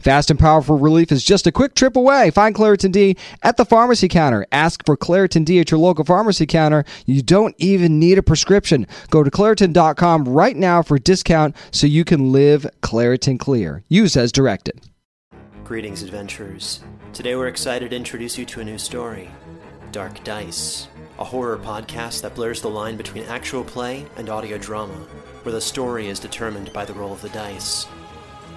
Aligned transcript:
Fast 0.00 0.30
and 0.30 0.38
powerful 0.38 0.78
relief 0.78 1.10
is 1.10 1.24
just 1.24 1.46
a 1.46 1.52
quick 1.52 1.74
trip 1.74 1.96
away. 1.96 2.30
Find 2.30 2.54
Claritin 2.54 2.92
D 2.92 3.16
at 3.42 3.56
the 3.56 3.64
pharmacy 3.64 4.08
counter. 4.08 4.46
Ask 4.52 4.84
for 4.86 4.96
Claritin 4.96 5.44
D 5.44 5.58
at 5.60 5.70
your 5.70 5.80
local 5.80 6.04
pharmacy 6.04 6.46
counter. 6.46 6.84
You 7.06 7.22
don't 7.22 7.54
even 7.58 7.98
need 7.98 8.18
a 8.18 8.22
prescription. 8.22 8.86
Go 9.10 9.22
to 9.22 9.30
Claritin.com 9.30 10.24
right 10.24 10.56
now 10.56 10.82
for 10.82 10.96
a 10.96 11.00
discount 11.00 11.56
so 11.70 11.86
you 11.86 12.04
can 12.04 12.32
live 12.32 12.66
Claritin 12.82 13.38
Clear. 13.38 13.82
Use 13.88 14.16
as 14.16 14.32
directed. 14.32 14.80
Greetings, 15.64 16.02
adventurers. 16.02 16.80
Today 17.12 17.34
we're 17.34 17.48
excited 17.48 17.90
to 17.90 17.96
introduce 17.96 18.38
you 18.38 18.44
to 18.46 18.60
a 18.60 18.64
new 18.64 18.78
story 18.78 19.30
Dark 19.90 20.22
Dice, 20.22 20.88
a 21.18 21.24
horror 21.24 21.58
podcast 21.58 22.22
that 22.22 22.34
blurs 22.34 22.60
the 22.60 22.70
line 22.70 22.96
between 22.96 23.24
actual 23.24 23.64
play 23.64 24.06
and 24.16 24.28
audio 24.28 24.58
drama, 24.58 24.94
where 25.42 25.52
the 25.52 25.60
story 25.60 26.08
is 26.08 26.20
determined 26.20 26.72
by 26.72 26.84
the 26.84 26.92
roll 26.92 27.12
of 27.12 27.22
the 27.22 27.30
dice. 27.30 27.86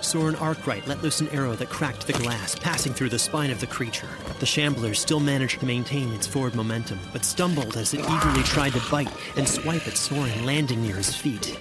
Soren 0.00 0.36
Arkwright 0.36 0.86
let 0.86 1.02
loose 1.02 1.20
an 1.20 1.28
arrow 1.28 1.54
that 1.54 1.68
cracked 1.68 2.06
the 2.06 2.12
glass, 2.12 2.54
passing 2.54 2.92
through 2.92 3.08
the 3.08 3.18
spine 3.18 3.50
of 3.50 3.60
the 3.60 3.66
creature. 3.66 4.08
The 4.40 4.46
shambler 4.46 4.94
still 4.94 5.20
managed 5.20 5.60
to 5.60 5.66
maintain 5.66 6.12
its 6.12 6.26
forward 6.26 6.54
momentum, 6.54 6.98
but 7.12 7.24
stumbled 7.24 7.76
as 7.76 7.94
it 7.94 8.00
eagerly 8.00 8.42
tried 8.42 8.72
to 8.72 8.90
bite 8.90 9.10
and 9.36 9.48
swipe 9.48 9.86
at 9.86 9.96
Soren, 9.96 10.44
landing 10.44 10.82
near 10.82 10.96
his 10.96 11.14
feet. 11.14 11.58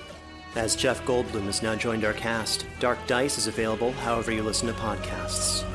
As 0.55 0.75
Jeff 0.75 1.03
Goldblum 1.05 1.45
has 1.45 1.61
now 1.61 1.75
joined 1.75 2.05
our 2.05 2.13
cast, 2.13 2.65
Dark 2.79 2.99
Dice 3.07 3.37
is 3.37 3.47
available 3.47 3.91
however 3.91 4.31
you 4.31 4.43
listen 4.43 4.67
to 4.67 4.73
podcasts. 4.73 5.65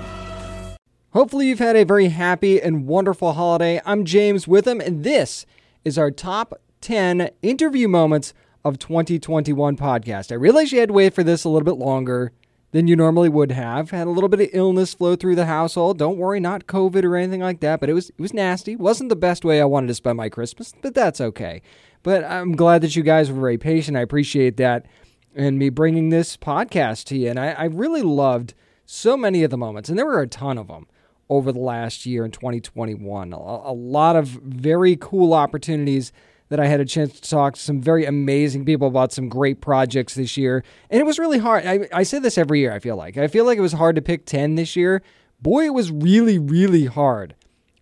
Hopefully, 1.12 1.48
you've 1.48 1.58
had 1.58 1.77
a 1.77 1.84
very 1.84 2.08
happy 2.08 2.62
and 2.62 2.86
wonderful 2.86 3.33
holiday. 3.33 3.80
I'm 3.84 4.05
James 4.05 4.46
Witham, 4.46 4.80
and 4.80 5.02
this 5.02 5.45
is 5.84 5.98
our 5.98 6.11
top 6.11 6.61
10 6.80 7.30
interview 7.42 7.89
moments 7.89 8.33
of 8.64 8.79
2021 8.79 9.77
podcast. 9.77 10.30
I 10.30 10.36
realized 10.36 10.73
you 10.73 10.80
had 10.80 10.90
to 10.90 10.95
wait 10.95 11.14
for 11.14 11.24
this 11.24 11.45
a 11.45 11.48
little 11.48 11.64
bit 11.64 11.84
longer 11.84 12.33
than 12.73 12.86
you 12.86 12.97
normally 12.97 13.29
would 13.29 13.53
have. 13.53 13.91
Had 13.91 14.07
a 14.07 14.11
little 14.11 14.29
bit 14.29 14.41
of 14.41 14.48
illness 14.53 14.95
flow 14.95 15.17
through 15.17 15.35
the 15.35 15.47
household. 15.47 15.98
Don't 15.98 16.19
worry, 16.19 16.41
not 16.41 16.67
COVID 16.67 17.05
or 17.05 17.17
anything 17.17 17.41
like 17.41 17.61
that, 17.61 17.81
but 17.81 17.89
it 17.89 17.95
was 17.95 18.11
it 18.11 18.20
was 18.20 18.35
nasty. 18.35 18.77
wasn't 18.77 19.08
the 19.08 19.17
best 19.17 19.45
way 19.45 19.61
I 19.61 19.64
wanted 19.64 19.89
to 19.89 19.95
spend 19.95 20.17
my 20.17 20.29
Christmas, 20.29 20.73
but 20.81 20.95
that's 20.95 21.20
okay. 21.20 21.63
But 22.03 22.25
I'm 22.25 22.53
glad 22.57 22.83
that 22.83 22.97
you 22.97 23.03
guys 23.03 23.31
were 23.31 23.41
very 23.41 23.58
patient. 23.58 23.97
I 23.97 24.01
appreciate 24.01 24.57
that 24.57 24.86
and 25.35 25.58
me 25.58 25.69
bringing 25.69 26.08
this 26.08 26.36
podcast 26.36 27.05
to 27.05 27.17
you. 27.17 27.29
And 27.29 27.39
I, 27.39 27.51
I 27.53 27.64
really 27.64 28.03
loved 28.03 28.55
so 28.85 29.17
many 29.17 29.45
of 29.45 29.51
the 29.51 29.58
moments, 29.58 29.89
and 29.89 29.98
there 29.98 30.07
were 30.07 30.20
a 30.20 30.27
ton 30.27 30.58
of 30.58 30.69
them 30.69 30.87
over 31.29 31.52
the 31.52 31.61
last 31.61 32.07
year 32.07 32.25
in 32.25 32.31
2021. 32.31 33.33
A, 33.33 33.37
a 33.37 33.73
lot 33.73 34.17
of 34.17 34.27
very 34.27 34.97
cool 34.97 35.33
opportunities 35.33 36.13
that 36.50 36.61
I 36.61 36.66
had 36.66 36.80
a 36.80 36.84
chance 36.84 37.18
to 37.18 37.30
talk 37.30 37.55
to 37.55 37.61
some 37.61 37.80
very 37.80 38.05
amazing 38.05 38.64
people 38.64 38.88
about 38.88 39.12
some 39.12 39.28
great 39.28 39.61
projects 39.61 40.14
this 40.14 40.36
year. 40.36 40.62
And 40.90 41.00
it 41.00 41.05
was 41.05 41.18
really 41.18 41.38
hard. 41.38 41.64
I, 41.64 41.88
I 41.92 42.02
say 42.02 42.18
this 42.18 42.36
every 42.36 42.58
year, 42.58 42.72
I 42.72 42.80
feel 42.80 42.96
like. 42.96 43.16
I 43.16 43.28
feel 43.28 43.46
like 43.46 43.56
it 43.56 43.62
was 43.62 43.72
hard 43.72 43.96
to 43.96 44.02
pick 44.02 44.27
10 44.27 44.56
this 44.56 44.77
year. 44.77 45.00
Boy, 45.40 45.64
it 45.64 45.74
was 45.74 45.90
really, 45.90 46.39
really 46.39 46.86
hard 46.86 47.34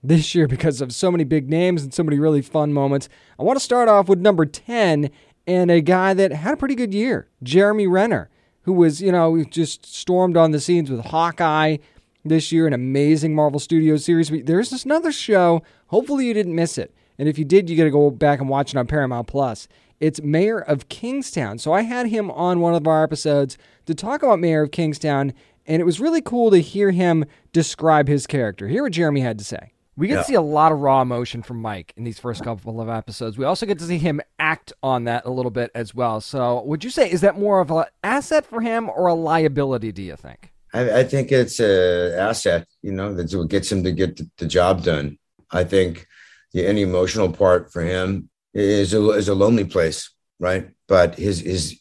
this 0.03 0.35
year 0.35 0.47
because 0.47 0.81
of 0.81 0.95
so 0.95 1.11
many 1.11 1.25
big 1.25 1.49
names 1.49 1.83
and 1.83 1.93
so 1.93 2.03
many 2.03 2.19
really 2.19 2.43
fun 2.43 2.73
moments. 2.73 3.09
I 3.39 3.43
want 3.43 3.59
to 3.59 3.65
start 3.65 3.89
off 3.89 4.07
with 4.07 4.21
number 4.21 4.45
10 4.45 5.11
and 5.47 5.71
a 5.71 5.81
guy 5.81 6.13
that 6.13 6.31
had 6.31 6.55
a 6.55 6.57
pretty 6.59 6.75
good 6.75 6.93
year, 6.93 7.27
Jeremy 7.43 7.87
Renner, 7.87 8.29
who 8.63 8.73
was, 8.75 9.01
you 9.01 9.11
know, 9.11 9.43
just 9.45 9.87
stormed 9.87 10.37
on 10.37 10.51
the 10.51 10.61
scenes 10.61 10.91
with 10.91 11.07
Hawkeye 11.07 11.79
this 12.23 12.53
year, 12.53 12.67
an 12.67 12.75
amazing 12.75 13.35
Marvel 13.35 13.59
Studios 13.59 14.05
series. 14.05 14.31
There's 14.45 14.69
this 14.69 14.85
another 14.85 15.11
show. 15.11 15.63
Hopefully, 15.87 16.27
you 16.27 16.35
didn't 16.35 16.55
miss 16.55 16.77
it. 16.77 16.95
And 17.19 17.29
if 17.29 17.39
you 17.39 17.45
did, 17.45 17.69
you 17.69 17.77
got 17.77 17.85
to 17.85 17.91
go 17.91 18.11
back 18.11 18.41
and 18.41 18.49
watch 18.49 18.73
it 18.73 18.79
on 18.79 18.87
Paramount 18.87 19.27
Plus. 19.27 19.69
It's 20.01 20.23
Mayor 20.23 20.61
of 20.61 20.89
Kingstown. 20.89 21.59
So 21.59 21.73
I 21.73 21.83
had 21.83 22.07
him 22.07 22.31
on 22.31 22.61
one 22.61 22.75
of 22.75 22.87
our 22.87 23.03
episodes 23.03 23.59
to 23.87 23.95
talk 23.95 24.23
about 24.23 24.39
Mayor 24.39 24.63
of 24.63 24.71
Kingstown, 24.71 25.33
and 25.67 25.81
it 25.83 25.85
was 25.85 26.01
really 26.01 26.23
cool 26.23 26.51
to 26.53 26.59
hear 26.59 26.93
him 26.93 27.25
describe 27.53 28.07
his 28.07 28.27
character. 28.27 28.69
Hear 28.69 28.85
what 28.85 28.93
Jeremy 28.93 29.21
had 29.21 29.39
to 29.39 29.45
say. 29.45 29.73
We 29.97 30.07
get 30.07 30.15
yeah. 30.15 30.21
to 30.21 30.25
see 30.27 30.35
a 30.35 30.41
lot 30.41 30.71
of 30.71 30.79
raw 30.79 31.03
emotion 31.03 31.43
from 31.43 31.61
Mike 31.61 31.93
in 31.97 32.05
these 32.05 32.21
first 32.21 32.45
couple 32.45 32.81
of 32.81 32.89
episodes. 32.89 33.37
We 33.37 33.45
also 33.45 33.67
get 33.67 33.81
to 33.81 33.85
see 33.85 33.99
him 33.99 34.21
act 34.39 34.73
on 34.81 35.05
that 35.05 35.25
a 35.25 35.31
little 35.31 35.51
bit 35.51 35.73
as 35.75 35.93
well. 35.93 36.21
So, 36.21 36.63
would 36.63 36.85
you 36.85 36.91
say 36.91 37.11
is 37.11 37.21
that 37.23 37.37
more 37.37 37.59
of 37.59 37.73
an 37.73 37.87
asset 38.05 38.47
for 38.47 38.61
him 38.61 38.89
or 38.89 39.09
a 39.09 39.15
liability? 39.15 39.91
Do 39.91 40.03
you 40.03 40.15
think? 40.15 40.53
I, 40.73 41.01
I 41.01 41.05
think 41.05 41.33
it's 41.33 41.59
an 41.59 42.13
asset. 42.13 42.69
You 42.83 42.93
know, 42.93 43.13
that's 43.13 43.35
what 43.35 43.49
gets 43.49 43.73
him 43.73 43.83
to 43.83 43.91
get 43.91 44.17
the, 44.17 44.31
the 44.37 44.47
job 44.47 44.85
done. 44.85 45.19
I 45.51 45.65
think 45.65 46.07
the 46.53 46.67
any 46.67 46.83
emotional 46.83 47.31
part 47.33 47.73
for 47.73 47.83
him 47.83 48.31
is 48.55 48.95
a 48.95 49.11
is 49.11 49.29
a 49.29 49.35
lonely 49.35 49.65
place, 49.65 50.11
right? 50.39 50.71
But 50.87 51.17
his 51.17 51.41
his 51.41 51.81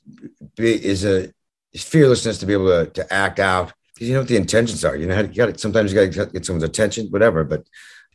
is 0.57 1.05
a 1.05 1.31
his 1.71 1.83
fearlessness 1.83 2.39
to 2.39 2.45
be 2.45 2.53
able 2.53 2.85
to, 2.85 2.91
to 2.91 3.13
act 3.13 3.39
out 3.39 3.73
because 3.93 4.07
you 4.07 4.13
know 4.13 4.21
what 4.21 4.29
the 4.29 4.35
intentions 4.35 4.85
are. 4.85 4.95
You 4.95 5.07
know, 5.07 5.19
you 5.19 5.27
got 5.27 5.59
sometimes 5.59 5.91
you 5.91 6.07
got 6.07 6.13
to 6.13 6.31
get 6.31 6.45
someone's 6.45 6.63
attention, 6.63 7.07
whatever. 7.07 7.43
But 7.43 7.63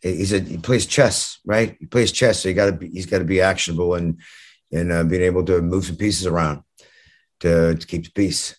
he's 0.02 0.32
a 0.32 0.40
he 0.40 0.58
plays 0.58 0.86
chess, 0.86 1.38
right? 1.44 1.76
He 1.78 1.86
plays 1.86 2.12
chess, 2.12 2.40
so 2.40 2.48
you 2.48 2.54
got 2.54 2.66
to 2.66 2.72
be 2.72 2.88
he's 2.88 3.06
got 3.06 3.18
to 3.18 3.24
be 3.24 3.40
actionable 3.40 3.94
and 3.94 4.18
and 4.72 4.92
uh, 4.92 5.04
being 5.04 5.22
able 5.22 5.44
to 5.44 5.60
move 5.60 5.84
some 5.84 5.96
pieces 5.96 6.26
around 6.26 6.62
to, 7.40 7.74
to 7.74 7.86
keep 7.86 8.04
the 8.04 8.10
peace. 8.10 8.56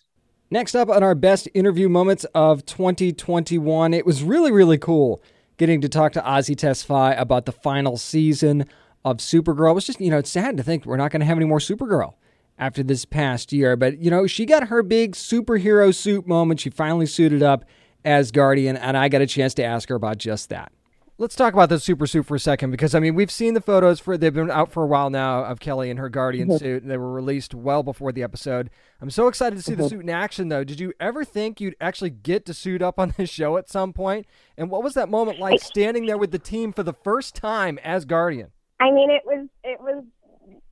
Next 0.50 0.76
up 0.76 0.88
on 0.88 1.02
our 1.02 1.16
best 1.16 1.48
interview 1.54 1.88
moments 1.88 2.24
of 2.34 2.64
2021, 2.66 3.94
it 3.94 4.06
was 4.06 4.22
really 4.22 4.52
really 4.52 4.78
cool 4.78 5.22
getting 5.56 5.80
to 5.80 5.88
talk 5.88 6.12
to 6.12 6.20
Azie 6.20 6.56
Tesfai 6.56 7.18
about 7.18 7.46
the 7.46 7.52
final 7.52 7.96
season 7.96 8.64
of 9.04 9.18
Supergirl. 9.18 9.70
It 9.70 9.74
was 9.74 9.86
just, 9.86 10.00
you 10.00 10.10
know, 10.10 10.18
it's 10.18 10.30
sad 10.30 10.56
to 10.56 10.62
think 10.62 10.86
we're 10.86 10.96
not 10.96 11.10
going 11.10 11.20
to 11.20 11.26
have 11.26 11.36
any 11.38 11.46
more 11.46 11.58
Supergirl 11.58 12.14
after 12.58 12.82
this 12.82 13.04
past 13.04 13.52
year. 13.52 13.76
But, 13.76 13.98
you 13.98 14.10
know, 14.10 14.26
she 14.26 14.46
got 14.46 14.68
her 14.68 14.82
big 14.82 15.12
superhero 15.12 15.94
suit 15.94 16.26
moment. 16.26 16.60
She 16.60 16.70
finally 16.70 17.06
suited 17.06 17.42
up 17.42 17.64
as 18.04 18.30
Guardian, 18.30 18.76
and 18.76 18.96
I 18.96 19.08
got 19.08 19.22
a 19.22 19.26
chance 19.26 19.54
to 19.54 19.64
ask 19.64 19.88
her 19.88 19.94
about 19.94 20.18
just 20.18 20.50
that. 20.50 20.72
Let's 21.16 21.36
talk 21.36 21.54
about 21.54 21.68
the 21.68 21.78
super 21.78 22.08
suit 22.08 22.26
for 22.26 22.34
a 22.34 22.40
second 22.40 22.72
because 22.72 22.92
I 22.92 22.98
mean 22.98 23.14
we've 23.14 23.30
seen 23.30 23.54
the 23.54 23.60
photos 23.60 24.00
for 24.00 24.18
they've 24.18 24.34
been 24.34 24.50
out 24.50 24.72
for 24.72 24.82
a 24.82 24.86
while 24.86 25.10
now 25.10 25.44
of 25.44 25.60
Kelly 25.60 25.88
in 25.88 25.96
her 25.96 26.08
Guardian 26.08 26.48
mm-hmm. 26.48 26.56
suit 26.56 26.82
and 26.82 26.90
they 26.90 26.96
were 26.96 27.12
released 27.12 27.54
well 27.54 27.84
before 27.84 28.10
the 28.10 28.24
episode. 28.24 28.68
I'm 29.00 29.10
so 29.10 29.28
excited 29.28 29.54
to 29.54 29.62
see 29.62 29.72
mm-hmm. 29.74 29.82
the 29.82 29.88
suit 29.88 30.00
in 30.00 30.10
action 30.10 30.48
though. 30.48 30.64
Did 30.64 30.80
you 30.80 30.92
ever 30.98 31.24
think 31.24 31.60
you'd 31.60 31.76
actually 31.80 32.10
get 32.10 32.44
to 32.46 32.54
suit 32.54 32.82
up 32.82 32.98
on 32.98 33.14
this 33.16 33.30
show 33.30 33.56
at 33.56 33.70
some 33.70 33.92
point? 33.92 34.26
And 34.58 34.70
what 34.70 34.82
was 34.82 34.94
that 34.94 35.08
moment 35.08 35.38
like 35.38 35.60
standing 35.60 36.06
there 36.06 36.18
with 36.18 36.32
the 36.32 36.38
team 36.40 36.72
for 36.72 36.82
the 36.82 36.94
first 37.04 37.36
time 37.36 37.78
as 37.84 38.04
Guardian? 38.04 38.50
I 38.80 38.90
mean 38.90 39.10
it 39.10 39.22
was 39.24 39.46
it 39.62 39.80
was 39.80 40.02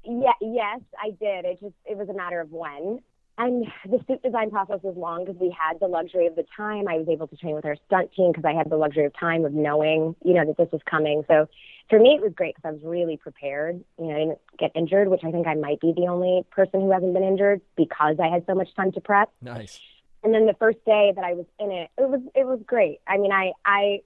yeah 0.04 0.32
yes 0.40 0.80
I 1.00 1.10
did. 1.10 1.44
It 1.44 1.60
just 1.60 1.74
it 1.84 1.96
was 1.96 2.08
a 2.08 2.14
matter 2.14 2.40
of 2.40 2.50
when. 2.50 2.98
And 3.38 3.66
the 3.88 3.98
suit 4.06 4.22
design 4.22 4.50
process 4.50 4.80
was 4.82 4.94
long 4.96 5.24
because 5.24 5.40
we 5.40 5.54
had 5.58 5.80
the 5.80 5.88
luxury 5.88 6.26
of 6.26 6.36
the 6.36 6.44
time. 6.54 6.86
I 6.86 6.98
was 6.98 7.08
able 7.08 7.26
to 7.28 7.36
train 7.36 7.54
with 7.54 7.64
our 7.64 7.76
stunt 7.86 8.12
team 8.12 8.30
because 8.30 8.44
I 8.44 8.52
had 8.52 8.68
the 8.68 8.76
luxury 8.76 9.06
of 9.06 9.12
time 9.18 9.44
of 9.44 9.52
knowing, 9.52 10.14
you 10.22 10.34
know, 10.34 10.44
that 10.44 10.58
this 10.58 10.68
was 10.70 10.82
coming. 10.88 11.24
So 11.28 11.48
for 11.88 11.98
me, 11.98 12.10
it 12.10 12.22
was 12.22 12.32
great 12.34 12.54
because 12.54 12.68
I 12.68 12.72
was 12.72 12.82
really 12.84 13.16
prepared. 13.16 13.82
You 13.98 14.06
know, 14.06 14.14
I 14.14 14.18
didn't 14.18 14.38
get 14.58 14.72
injured, 14.74 15.08
which 15.08 15.24
I 15.24 15.30
think 15.30 15.46
I 15.46 15.54
might 15.54 15.80
be 15.80 15.94
the 15.96 16.08
only 16.08 16.44
person 16.50 16.82
who 16.82 16.90
hasn't 16.92 17.14
been 17.14 17.24
injured 17.24 17.62
because 17.76 18.16
I 18.22 18.28
had 18.28 18.44
so 18.46 18.54
much 18.54 18.74
time 18.74 18.92
to 18.92 19.00
prep. 19.00 19.30
Nice. 19.40 19.80
And 20.22 20.34
then 20.34 20.46
the 20.46 20.54
first 20.54 20.84
day 20.84 21.12
that 21.16 21.24
I 21.24 21.32
was 21.32 21.46
in 21.58 21.72
it, 21.72 21.90
it 21.98 22.08
was 22.08 22.20
it 22.34 22.46
was 22.46 22.60
great. 22.66 23.00
I 23.08 23.16
mean, 23.16 23.32
I 23.32 23.52
I 23.64 24.00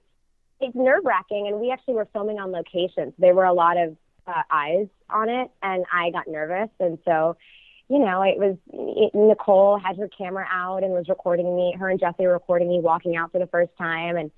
it's 0.59 0.75
nerve 0.75 1.03
wracking, 1.03 1.47
and 1.47 1.59
we 1.59 1.69
actually 1.71 1.95
were 1.95 2.07
filming 2.11 2.39
on 2.39 2.51
location. 2.51 3.13
There 3.19 3.35
were 3.35 3.45
a 3.45 3.53
lot 3.53 3.77
of 3.77 3.95
uh, 4.25 4.41
eyes 4.49 4.87
on 5.09 5.29
it, 5.29 5.51
and 5.61 5.85
I 5.93 6.09
got 6.11 6.27
nervous, 6.27 6.69
and 6.79 6.97
so 7.05 7.37
you 7.89 7.99
know, 7.99 8.21
it 8.21 8.37
was 8.37 8.57
it, 8.71 9.11
Nicole 9.15 9.79
had 9.79 9.97
her 9.97 10.09
camera 10.09 10.45
out 10.51 10.83
and 10.83 10.93
was 10.93 11.07
recording 11.07 11.55
me. 11.55 11.75
Her 11.77 11.89
and 11.89 11.99
Jesse 11.99 12.25
were 12.25 12.33
recording 12.33 12.67
me 12.67 12.79
walking 12.79 13.15
out 13.15 13.31
for 13.31 13.39
the 13.39 13.47
first 13.47 13.71
time, 13.77 14.17
and 14.17 14.31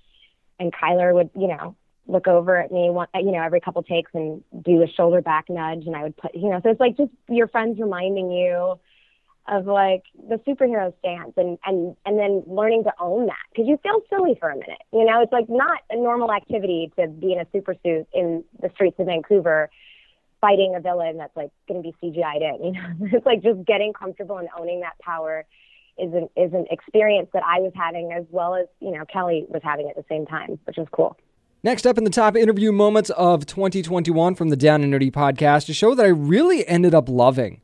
and 0.60 0.74
Chyler 0.74 1.14
would, 1.14 1.30
you 1.36 1.48
know, 1.48 1.76
look 2.08 2.28
over 2.28 2.58
at 2.58 2.72
me, 2.72 2.90
one, 2.90 3.08
you 3.16 3.32
know, 3.32 3.42
every 3.42 3.62
couple 3.62 3.82
takes 3.84 4.12
and 4.14 4.44
do 4.64 4.84
a 4.84 4.88
shoulder 4.88 5.22
back 5.22 5.46
nudge, 5.50 5.86
and 5.86 5.96
I 5.96 6.04
would 6.04 6.18
put, 6.18 6.36
you 6.36 6.50
know, 6.50 6.60
so 6.62 6.70
it's 6.70 6.80
like 6.80 6.98
just 6.98 7.12
your 7.30 7.48
friends 7.48 7.80
reminding 7.80 8.32
you 8.32 8.80
of 9.50 9.66
like 9.66 10.04
the 10.28 10.36
superhero 10.48 10.94
stance 11.00 11.34
and 11.38 11.58
and 11.66 11.96
and 12.06 12.20
then 12.20 12.44
learning 12.46 12.84
to 12.84 12.94
own 13.00 13.26
that 13.26 13.36
because 13.52 13.68
you 13.68 13.80
feel 13.82 14.02
silly 14.10 14.38
for 14.40 14.50
a 14.50 14.56
minute 14.56 14.82
you 14.94 15.04
know 15.04 15.22
it's 15.22 15.32
like 15.32 15.50
not 15.50 15.80
a 15.90 15.96
normal 15.96 16.32
activity 16.32 16.92
to 16.98 17.08
be 17.08 17.34
in 17.34 17.40
a 17.40 17.48
super 17.52 17.74
suit 17.84 18.08
in 18.14 18.44
the 18.62 18.70
streets 18.76 19.00
of 19.00 19.08
vancouver 19.08 19.70
fighting 20.42 20.76
a 20.76 20.80
villain 20.80 21.18
that's 21.18 21.36
like 21.36 21.52
going 21.68 21.84
to 21.84 21.90
be 21.90 21.96
CGI'd 22.02 22.42
in. 22.42 22.66
You 22.66 22.72
know, 22.74 22.96
it's 23.18 23.26
like 23.26 23.44
just 23.44 23.66
getting 23.66 23.94
comfortable 23.94 24.38
and 24.38 24.48
owning 24.58 24.82
that 24.82 24.98
power 25.00 25.46
is 25.98 26.14
an 26.14 26.30
is 26.36 26.54
an 26.54 26.66
experience 26.72 27.30
that 27.34 27.44
I 27.46 27.60
was 27.60 27.74
having 27.76 28.14
as 28.14 28.26
well 28.32 28.56
as 28.56 28.68
you 28.80 28.92
know 28.92 29.06
Kelly 29.06 29.46
was 29.50 29.62
having 29.64 29.90
at 29.90 29.96
the 29.96 30.06
same 30.10 30.26
time, 30.26 30.60
which 30.66 30.78
was 30.78 30.88
cool. 30.92 31.18
Next 31.62 31.86
up 31.86 31.98
in 31.98 32.06
the 32.06 32.10
top 32.10 32.38
interview 32.38 32.72
moments 32.72 33.10
of 33.12 33.46
2021 33.46 34.36
from 34.36 34.48
the 34.48 34.56
Down 34.56 34.82
and 34.82 34.94
Nerdy 34.94 35.12
podcast, 35.12 35.68
a 35.68 35.74
show 35.74 35.94
that 35.94 36.06
I 36.06 36.10
really 36.10 36.66
ended 36.66 36.96
up 36.96 37.10
loving 37.10 37.60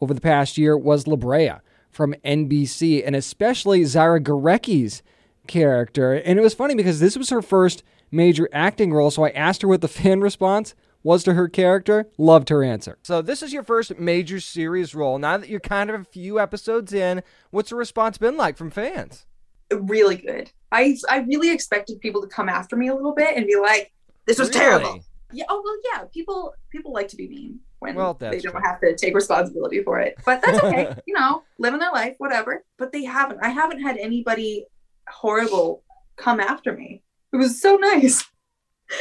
over 0.00 0.14
the 0.14 0.20
past 0.20 0.56
year 0.56 0.78
was 0.78 1.08
La 1.08 1.16
Brea 1.16 1.54
from 1.90 2.14
NBC, 2.24 3.04
and 3.04 3.16
especially 3.16 3.80
Zyra 3.82 4.22
Gorecki's 4.22 5.02
character. 5.48 6.14
And 6.14 6.38
it 6.38 6.42
was 6.42 6.54
funny 6.54 6.76
because 6.76 7.00
this 7.00 7.16
was 7.16 7.30
her 7.30 7.42
first 7.42 7.82
major 8.12 8.48
acting 8.52 8.92
role, 8.92 9.10
so 9.10 9.24
I 9.24 9.30
asked 9.30 9.62
her 9.62 9.68
what 9.68 9.80
the 9.80 9.88
fan 9.88 10.20
response 10.20 10.76
was 11.02 11.24
to 11.24 11.34
her 11.34 11.48
character, 11.48 12.08
loved 12.18 12.48
her 12.50 12.62
answer. 12.62 12.98
So 13.02 13.22
this 13.22 13.42
is 13.42 13.52
your 13.52 13.62
first 13.62 13.98
major 13.98 14.40
series 14.40 14.94
role. 14.94 15.18
Now 15.18 15.38
that 15.38 15.48
you're 15.48 15.60
kind 15.60 15.90
of 15.90 16.00
a 16.00 16.04
few 16.04 16.38
episodes 16.38 16.92
in, 16.92 17.22
what's 17.50 17.70
the 17.70 17.76
response 17.76 18.18
been 18.18 18.36
like 18.36 18.56
from 18.56 18.70
fans? 18.70 19.26
Really 19.72 20.16
good. 20.16 20.50
I 20.72 20.96
I 21.08 21.18
really 21.20 21.50
expected 21.50 22.00
people 22.00 22.20
to 22.22 22.26
come 22.28 22.48
after 22.48 22.76
me 22.76 22.88
a 22.88 22.94
little 22.94 23.14
bit 23.14 23.36
and 23.36 23.46
be 23.46 23.56
like, 23.56 23.92
"This 24.26 24.38
was 24.38 24.48
Really? 24.50 24.60
terrible." 24.60 25.00
Yeah. 25.32 25.44
Oh 25.48 25.62
well, 25.64 25.76
yeah. 25.92 26.04
People 26.12 26.54
people 26.70 26.92
like 26.92 27.06
to 27.08 27.16
be 27.16 27.28
mean 27.28 27.60
when 27.78 27.94
Well, 27.94 28.14
they 28.14 28.40
don't 28.40 28.52
true. 28.52 28.60
have 28.64 28.80
to 28.80 28.96
take 28.96 29.14
responsibility 29.14 29.82
for 29.84 30.00
it. 30.00 30.16
But 30.26 30.42
that's 30.42 30.58
okay. 30.64 30.92
you 31.06 31.14
know, 31.14 31.44
living 31.58 31.78
their 31.78 31.92
life, 31.92 32.16
whatever. 32.18 32.64
But 32.78 32.90
they 32.92 33.04
haven't. 33.04 33.38
I 33.42 33.48
haven't 33.50 33.80
had 33.80 33.96
anybody 33.96 34.66
horrible 35.08 35.82
come 36.16 36.40
after 36.40 36.72
me. 36.76 37.02
It 37.32 37.36
was 37.36 37.60
so 37.62 37.76
nice. 37.76 38.24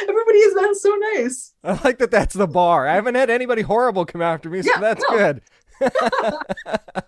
Everybody 0.02 0.42
has 0.44 0.54
been 0.54 0.76
so 0.76 0.96
nice. 1.16 1.54
I 1.64 1.80
like 1.84 1.98
that 2.00 2.12
that's 2.12 2.36
the 2.36 2.48
bar. 2.48 2.88
I 2.88 2.96
haven't 2.96 3.16
had 3.16 3.30
anybody 3.30 3.62
horrible 3.64 4.06
come 4.06 4.22
after 4.22 4.50
me, 4.50 4.62
so 4.62 4.70
Yeah, 4.74 4.80
that's 4.80 5.04
no. 5.10 5.18
good. 5.18 5.42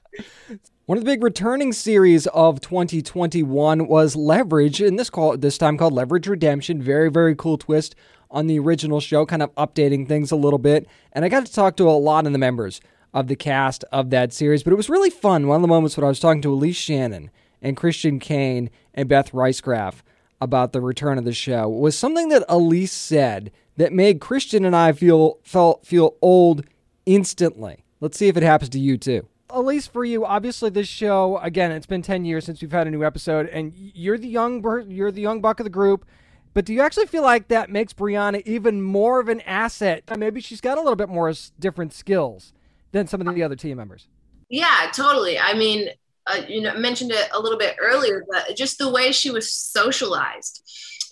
One 0.85 0.97
of 0.97 1.03
the 1.05 1.09
big 1.09 1.23
returning 1.23 1.71
series 1.73 2.27
of 2.27 2.59
2021 2.59 3.87
was 3.87 4.15
Leverage, 4.15 4.81
and 4.81 4.99
this 4.99 5.09
call 5.09 5.37
this 5.37 5.57
time 5.57 5.77
called 5.77 5.93
Leverage 5.93 6.27
Redemption. 6.27 6.81
Very 6.81 7.09
very 7.09 7.35
cool 7.35 7.57
twist 7.57 7.95
on 8.29 8.47
the 8.47 8.59
original 8.59 8.99
show, 8.99 9.25
kind 9.25 9.41
of 9.43 9.53
updating 9.55 10.07
things 10.07 10.31
a 10.31 10.35
little 10.35 10.59
bit. 10.59 10.87
And 11.13 11.23
I 11.23 11.29
got 11.29 11.45
to 11.45 11.53
talk 11.53 11.75
to 11.77 11.89
a 11.89 11.91
lot 11.91 12.25
of 12.25 12.31
the 12.33 12.37
members 12.39 12.81
of 13.13 13.27
the 13.27 13.35
cast 13.35 13.83
of 13.91 14.09
that 14.09 14.33
series, 14.33 14.63
but 14.63 14.71
it 14.73 14.77
was 14.77 14.89
really 14.89 15.09
fun. 15.09 15.47
One 15.47 15.57
of 15.57 15.61
the 15.61 15.67
moments 15.67 15.95
when 15.97 16.05
I 16.05 16.09
was 16.09 16.19
talking 16.19 16.41
to 16.43 16.51
Aleyse 16.53 16.77
Shannon 16.77 17.29
and 17.61 17.77
Christian 17.77 18.19
Kane 18.19 18.69
and 18.93 19.07
Beth 19.09 19.31
Riesgraf 19.31 19.95
about 20.41 20.73
the 20.73 20.81
return 20.81 21.17
of 21.17 21.23
the 21.23 21.33
show 21.33 21.69
was 21.69 21.97
something 21.97 22.29
that 22.29 22.43
Aleyse 22.49 22.91
said 22.91 23.51
that 23.77 23.93
made 23.93 24.19
Christian 24.19 24.65
and 24.65 24.75
I 24.75 24.91
feel 24.91 25.37
felt 25.43 25.85
feel 25.85 26.15
old 26.21 26.65
instantly. 27.05 27.85
Let's 27.99 28.17
see 28.17 28.27
if 28.27 28.35
it 28.35 28.43
happens 28.43 28.69
to 28.69 28.79
you 28.79 28.97
too. 28.97 29.27
Aleyse, 29.49 29.87
for 29.87 30.03
you, 30.03 30.25
obviously 30.25 30.69
this 30.69 30.87
show 30.87 31.37
again, 31.37 31.71
it's 31.71 31.85
been 31.85 32.01
ten 32.01 32.25
years 32.25 32.45
since 32.45 32.61
we've 32.61 32.71
had 32.71 32.87
a 32.87 32.91
new 32.91 33.03
episode, 33.03 33.47
and 33.47 33.71
you're 33.75 34.17
the 34.17 34.27
young 34.27 34.63
you're 34.89 35.11
the 35.11 35.21
young 35.21 35.41
buck 35.41 35.59
of 35.59 35.63
the 35.63 35.69
group. 35.69 36.05
But 36.53 36.65
do 36.65 36.73
you 36.73 36.81
actually 36.81 37.05
feel 37.05 37.21
like 37.21 37.47
that 37.47 37.69
makes 37.69 37.93
Breanna 37.93 38.41
even 38.45 38.81
more 38.81 39.21
of 39.21 39.29
an 39.29 39.39
asset? 39.41 40.03
Maybe 40.17 40.41
she's 40.41 40.59
got 40.59 40.77
a 40.77 40.81
little 40.81 40.97
bit 40.97 41.07
more 41.07 41.31
different 41.59 41.93
skills 41.93 42.51
than 42.91 43.07
some 43.07 43.25
of 43.25 43.33
the 43.33 43.43
other 43.43 43.55
team 43.55 43.77
members. 43.77 44.09
Yeah, 44.49 44.91
totally. 44.93 45.39
I 45.39 45.53
mean, 45.53 45.87
uh, 46.27 46.41
you 46.47 46.61
know, 46.61 46.75
mentioned 46.77 47.11
it 47.11 47.29
a 47.33 47.39
little 47.39 47.57
bit 47.57 47.75
earlier, 47.81 48.25
but 48.29 48.55
just 48.55 48.77
the 48.77 48.91
way 48.91 49.11
she 49.11 49.31
was 49.31 49.51
socialized 49.51 50.63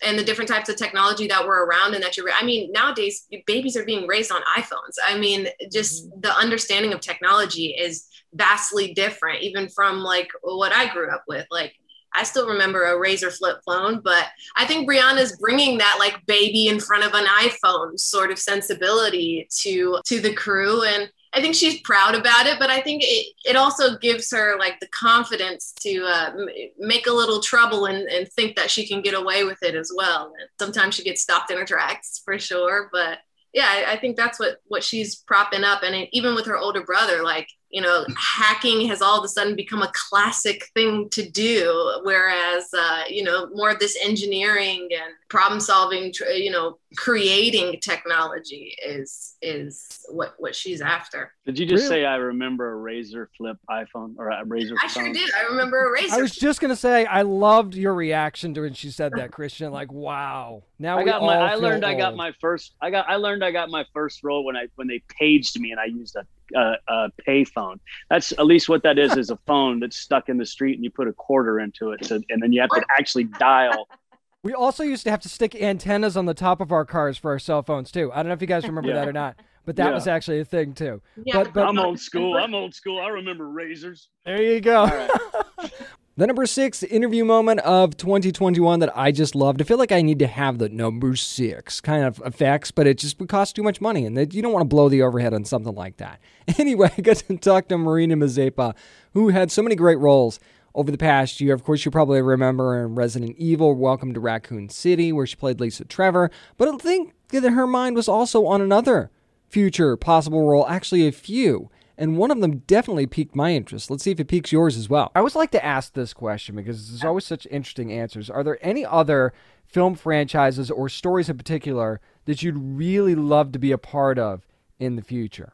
and 0.04 0.18
the 0.18 0.24
different 0.24 0.50
types 0.50 0.70
of 0.70 0.76
technology 0.76 1.28
that 1.28 1.46
were 1.46 1.66
around 1.66 1.94
and 1.94 2.04
that 2.04 2.16
you're, 2.16 2.32
I 2.32 2.44
mean, 2.44 2.72
nowadays 2.72 3.28
babies 3.46 3.76
are 3.76 3.86
being 3.86 4.08
raised 4.08 4.32
on 4.32 4.42
iPhones. 4.58 4.96
I 5.06 5.18
mean, 5.18 5.48
just 5.72 6.10
the 6.22 6.34
understanding 6.36 6.94
of 6.94 7.02
technology 7.02 7.76
is 7.78 8.08
vastly 8.34 8.94
different, 8.94 9.42
even 9.42 9.68
from 9.70 10.00
like 10.00 10.30
what 10.42 10.72
I 10.72 10.92
grew 10.94 11.10
up 11.10 11.24
with. 11.28 11.46
Like, 11.52 11.74
I 12.14 12.24
still 12.24 12.48
remember 12.48 12.84
a 12.84 12.98
Razr 12.98 13.32
flip 13.32 13.58
phone, 13.66 14.02
but 14.04 14.26
I 14.56 14.66
think 14.66 14.90
Breanna's 14.90 15.38
bringing 15.38 15.78
that 15.78 15.98
like 16.00 16.26
baby 16.26 16.68
in 16.68 16.80
front 16.80 17.04
of 17.04 17.14
an 17.14 17.26
iPhone 17.26 18.00
sort 18.00 18.32
of 18.32 18.40
sensibility 18.40 19.48
to 19.62 20.00
to 20.06 20.20
the 20.20 20.34
crew, 20.34 20.84
and 20.84 21.10
I 21.34 21.42
think 21.42 21.56
she's 21.56 21.82
proud 21.82 22.16
about 22.16 22.48
it. 22.48 22.58
But 22.60 22.70
I 22.70 22.82
think 22.82 23.04
it, 23.04 23.34
it 23.46 23.56
also 23.56 23.98
gives 23.98 24.32
her 24.32 24.58
like 24.58 24.80
the 24.80 24.88
confidence 24.88 25.74
to 25.82 26.04
uh, 26.04 26.32
m- 26.32 26.48
make 26.78 27.08
a 27.08 27.14
little 27.14 27.40
trouble 27.40 27.86
and, 27.86 28.08
and 28.10 28.28
think 28.30 28.56
that 28.56 28.72
she 28.72 28.88
can 28.88 29.02
get 29.02 29.14
away 29.14 29.44
with 29.44 29.62
it 29.62 29.76
as 29.76 29.92
well. 29.96 30.34
And 30.40 30.50
sometimes 30.60 30.96
she 30.96 31.04
gets 31.04 31.22
stopped 31.22 31.52
in 31.52 31.58
her 31.58 31.66
tracks 31.66 32.22
for 32.26 32.40
sure, 32.40 32.90
but 32.92 33.20
yeah, 33.54 33.68
I, 33.68 33.94
I 33.94 33.98
think 33.98 34.16
that's 34.16 34.40
what 34.40 34.58
what 34.68 34.84
she's 34.84 35.16
propping 35.16 35.64
up, 35.64 35.82
and 35.84 35.96
it, 35.96 36.10
even 36.12 36.36
with 36.36 36.46
her 36.46 36.58
older 36.58 36.84
brother, 36.84 37.24
like 37.24 37.48
you 37.70 37.82
know, 37.82 38.06
hacking 38.18 38.88
has 38.88 39.02
all 39.02 39.18
of 39.18 39.24
a 39.24 39.28
sudden 39.28 39.56
become 39.56 39.82
a 39.82 39.92
classic 39.94 40.66
thing 40.74 41.08
to 41.10 41.30
do, 41.30 42.00
whereas 42.04 42.68
uh, 42.78 43.04
you 43.08 43.24
know 43.24 43.48
more 43.54 43.70
of 43.70 43.80
this 43.80 43.98
engineering 44.04 44.90
and 44.92 45.14
problem 45.30 45.60
solving, 45.60 46.12
tr- 46.12 46.26
you 46.30 46.50
know, 46.52 46.80
creating 46.98 47.80
technology 47.82 48.76
is 48.86 49.36
is 49.42 50.04
what 50.10 50.34
what 50.40 50.56
she's 50.56 50.82
after. 50.82 51.32
Did 51.46 51.60
you 51.60 51.66
just 51.66 51.84
Really? 51.84 52.02
say 52.02 52.06
I 52.06 52.16
remember 52.16 52.74
a 52.74 52.92
Razr 52.92 53.28
flip 53.38 53.58
iPhone 53.70 54.16
or 54.18 54.30
a 54.30 54.44
Razr 54.44 54.76
I 54.84 54.88
sure 54.88 55.14
did. 55.14 55.30
I 55.36 55.44
remember 55.44 55.94
a 55.94 56.02
Razr. 56.02 56.12
I 56.12 56.22
was 56.22 56.36
just 56.36 56.62
gonna 56.62 56.76
say 56.76 57.06
I 57.06 57.22
loved 57.22 57.76
your 57.76 57.94
reaction 57.94 58.54
to 58.56 58.62
when 58.62 58.74
she 58.74 58.90
said 58.90 59.14
that, 59.18 59.32
Christian. 59.32 59.72
Like, 59.72 59.92
wow. 59.92 60.64
Now 60.80 60.98
I 60.98 61.04
we 61.04 61.10
got 61.10 61.22
my. 61.22 61.38
I 61.38 61.52
feel 61.52 61.62
learned 61.62 61.86
I 61.86 61.94
got 61.94 62.16
my 62.16 62.32
first. 62.42 62.76
I 62.82 62.90
got. 62.90 63.08
I 63.08 63.18
learned 63.18 63.44
I 63.44 63.52
got 63.52 63.70
my 63.70 63.86
first 63.94 64.24
role 64.24 64.44
when 64.44 64.56
I 64.58 64.68
when 64.76 64.88
they 64.88 65.04
paged 65.08 65.60
me 65.60 65.72
and 65.72 65.80
I 65.80 65.86
used 65.86 66.16
a 66.16 66.26
a, 66.56 66.74
a 66.88 67.10
pay 67.26 67.44
phone. 67.44 67.80
That's 68.10 68.32
at 68.34 68.46
least 68.46 68.70
what 68.70 68.84
that 68.84 68.98
is. 69.00 69.16
Is 69.18 69.30
a 69.30 69.38
phone 69.48 69.80
that's 69.80 69.98
stuck 69.98 70.30
in 70.30 70.38
the 70.38 70.46
street 70.46 70.76
and 70.76 70.84
you 70.84 70.90
put 70.92 71.08
a 71.08 71.14
quarter 71.14 71.60
into 71.60 71.92
it, 71.92 72.02
to, 72.04 72.22
and 72.30 72.42
then 72.42 72.52
you 72.52 72.62
have 72.62 72.70
to 72.72 72.84
actually 72.98 73.26
dial. 73.26 73.88
We 74.42 74.54
also 74.54 74.84
used 74.84 75.04
to 75.04 75.12
have 75.12 75.20
to 75.24 75.28
stick 75.30 75.54
antennas 75.54 76.16
on 76.16 76.26
the 76.26 76.34
top 76.34 76.62
of 76.62 76.72
our 76.72 76.86
cars 76.86 77.18
for 77.18 77.32
our 77.32 77.40
cell 77.40 77.62
phones 77.62 77.92
too. 77.92 78.10
I 78.14 78.18
don't 78.24 78.28
know 78.28 78.34
if 78.36 78.40
you 78.40 78.48
guys 78.48 78.66
remember 78.66 78.88
Yeah. 78.88 78.96
that 78.96 79.08
or 79.10 79.12
not, 79.12 79.36
but 79.66 79.76
that 79.76 79.88
Yeah. 79.90 79.94
was 79.94 80.08
actually 80.08 80.40
a 80.40 80.46
thing 80.46 80.74
too. 80.74 81.02
Yeah. 81.26 81.44
But 81.44 81.54
but 81.54 81.68
I'm 81.68 81.78
old 81.78 82.00
school. 82.10 82.38
I'm 82.38 82.56
old 82.56 82.74
school. 82.74 83.02
I 83.02 83.10
remember 83.10 83.50
razors. 83.50 84.08
there 84.26 84.42
you 84.42 84.62
go. 84.62 84.86
right. 84.86 85.72
The 86.20 86.28
number 86.28 86.46
six 86.46 86.84
interview 86.84 87.24
moment 87.24 87.62
of 87.62 87.96
2021 87.96 88.82
that 88.82 88.96
I 88.96 89.10
just 89.10 89.36
loved. 89.36 89.62
I 89.62 89.64
feel 89.64 89.78
like 89.78 89.94
I 89.94 90.02
need 90.02 90.20
to 90.20 90.28
have 90.28 90.58
the 90.58 90.68
number 90.68 91.16
six 91.16 91.80
kind 91.80 92.04
of 92.04 92.22
effects, 92.26 92.72
but 92.72 92.86
it 92.86 92.98
just 92.98 93.18
would 93.22 93.30
cost 93.30 93.56
too 93.56 93.64
much 93.64 93.80
money, 93.80 94.06
and 94.06 94.34
you 94.34 94.42
don't 94.42 94.52
want 94.52 94.64
to 94.64 94.68
blow 94.68 94.90
the 94.90 95.02
overhead 95.02 95.34
on 95.34 95.46
something 95.46 95.74
like 95.74 95.98
that. 95.98 96.20
Anyway, 96.58 96.92
I 96.98 97.02
got 97.02 97.18
to 97.18 97.38
talk 97.38 97.70
to 97.70 97.78
Marina 97.78 98.18
Mazepa, 98.18 98.76
who 99.14 99.30
had 99.30 99.50
so 99.50 99.62
many 99.62 99.76
great 99.76 100.00
roles 100.00 100.40
over 100.76 100.92
the 100.92 100.98
past 100.98 101.40
year. 101.40 101.54
Of 101.54 101.64
course, 101.64 101.86
you 101.86 101.92
probably 101.92 102.22
remember 102.22 102.84
in 102.84 102.96
Resident 102.96 103.38
Evil, 103.38 103.76
Welcome 103.76 104.14
to 104.14 104.20
Raccoon 104.20 104.68
City, 104.68 105.14
where 105.14 105.28
she 105.28 105.36
played 105.36 105.62
Lisa 105.62 105.86
Trevor. 105.86 106.32
But 106.58 106.68
I 106.68 106.78
think 106.78 107.14
that 107.30 107.44
her 107.44 107.68
mind 107.68 107.96
was 107.96 108.10
also 108.10 108.46
on 108.48 108.62
another 108.62 109.10
future 109.48 109.96
possible 109.96 110.50
role, 110.50 110.68
actually, 110.68 111.08
a 111.08 111.12
few. 111.12 111.70
And 112.00 112.18
one 112.18 112.32
of 112.32 112.40
them 112.40 112.60
definitely 112.60 113.08
piqued 113.08 113.36
my 113.36 113.52
interest. 113.54 113.92
Let's 113.92 114.06
see 114.06 114.12
if 114.12 114.22
it 114.22 114.30
piques 114.30 114.54
yours 114.54 114.78
as 114.78 114.90
well. 114.90 115.12
I 115.14 115.20
always 115.20 115.36
like 115.36 115.52
to 115.52 115.64
ask 115.64 115.94
this 115.94 116.14
question 116.14 116.56
because 116.56 116.90
there's 116.90 117.04
always 117.04 117.26
such 117.26 117.46
interesting 117.52 117.92
answers. 117.92 118.30
Are 118.30 118.42
there 118.42 118.58
any 118.66 118.86
other 118.86 119.34
film 119.68 119.96
franchises 119.96 120.72
or 120.72 120.88
stories 120.88 121.28
in 121.30 121.38
particular 121.38 122.00
that 122.24 122.42
you'd 122.42 122.58
really 122.58 123.16
love 123.16 123.52
to 123.52 123.60
be 123.60 123.74
a 123.74 123.78
part 123.78 124.18
of 124.18 124.48
in 124.80 124.96
the 124.96 125.02
future? 125.02 125.52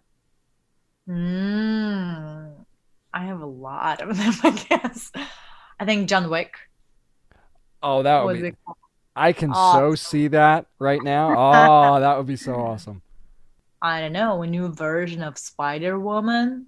Mm. 1.10 2.52
I 3.12 3.26
have 3.26 3.42
a 3.42 3.46
lot 3.48 4.02
of 4.02 4.16
them, 4.16 4.34
I 4.44 4.52
guess. 4.52 5.12
I 5.80 5.86
think 5.86 6.08
John 6.08 6.30
Wick. 6.30 6.56
Oh, 7.82 8.04
that 8.04 8.24
would 8.24 8.40
was 8.42 8.52
be. 8.52 8.58
I 9.16 9.34
can 9.34 9.52
Oh. 9.54 9.74
so 9.74 9.96
see 9.96 10.28
that 10.28 10.68
right 10.78 11.02
now. 11.02 11.34
Oh, 11.36 12.00
that 12.00 12.18
would 12.18 12.28
be 12.28 12.36
so 12.36 12.54
awesome. 12.56 13.02
I 13.86 14.02
don't 14.02 14.14
know, 14.14 14.42
a 14.42 14.48
new 14.48 14.70
version 14.70 15.22
of 15.22 15.38
Spider 15.38 16.00
Woman. 16.00 16.66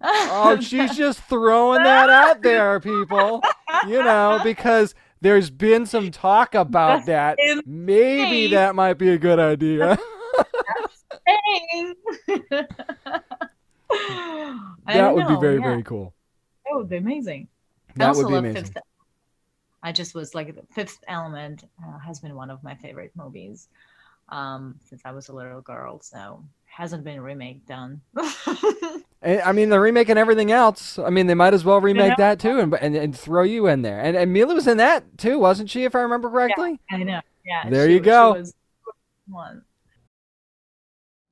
Oh, 0.00 0.58
she's 0.62 0.96
just 0.96 1.20
throwing 1.24 1.82
that 1.82 2.08
out 2.08 2.40
there, 2.40 2.78
people. 2.78 3.42
You 3.88 4.00
know, 4.04 4.40
because 4.44 4.94
there's 5.20 5.50
been 5.50 5.86
some 5.86 6.12
talk 6.12 6.54
about 6.54 7.06
that. 7.06 7.36
Maybe 7.66 8.46
that 8.54 8.76
might 8.76 8.94
be 8.94 9.08
a 9.08 9.18
good 9.18 9.40
idea. 9.40 9.98
That 14.86 15.14
would 15.14 15.26
be 15.26 15.36
very, 15.40 15.56
yeah. 15.56 15.62
very 15.62 15.82
cool. 15.82 16.14
That 16.64 16.76
would 16.76 16.88
be 16.88 16.96
amazing. 16.96 17.48
I 17.90 17.92
That 17.96 18.08
also 18.08 18.22
would 18.22 18.28
be 18.28 18.34
love 18.34 18.44
amazing. 18.44 18.64
Fifth. 18.66 18.82
I 19.82 19.92
just 19.92 20.14
was 20.14 20.34
like 20.34 20.54
the 20.54 20.62
Fifth 20.74 20.98
Element 21.08 21.64
uh, 21.82 21.98
has 21.98 22.20
been 22.20 22.34
one 22.34 22.50
of 22.50 22.62
my 22.62 22.74
favorite 22.74 23.12
movies 23.16 23.68
um, 24.34 24.74
since 24.84 25.02
I 25.04 25.12
was 25.12 25.28
a 25.28 25.32
little 25.32 25.60
girl. 25.60 26.00
So 26.02 26.44
hasn't 26.64 27.04
been 27.04 27.20
remake 27.20 27.64
done. 27.66 28.00
I 29.22 29.52
mean, 29.52 29.70
they're 29.70 29.80
remaking 29.80 30.18
everything 30.18 30.50
else. 30.50 30.98
I 30.98 31.08
mean, 31.08 31.28
they 31.28 31.34
might 31.34 31.54
as 31.54 31.64
well 31.64 31.80
remake 31.80 32.16
that 32.18 32.40
too, 32.40 32.58
and, 32.58 32.74
and 32.74 32.96
and 32.96 33.16
throw 33.16 33.42
you 33.42 33.68
in 33.68 33.82
there. 33.82 34.00
And, 34.00 34.16
and 34.16 34.32
Milla 34.32 34.54
was 34.54 34.66
in 34.66 34.76
that 34.78 35.16
too, 35.16 35.38
wasn't 35.38 35.70
she? 35.70 35.84
If 35.84 35.94
I 35.94 36.00
remember 36.00 36.28
correctly. 36.28 36.78
I 36.90 36.98
know. 36.98 37.20
Yeah. 37.46 37.70
There 37.70 37.86
she- 37.86 37.94
you 37.94 38.00
go. 38.00 38.44
One. 39.28 39.62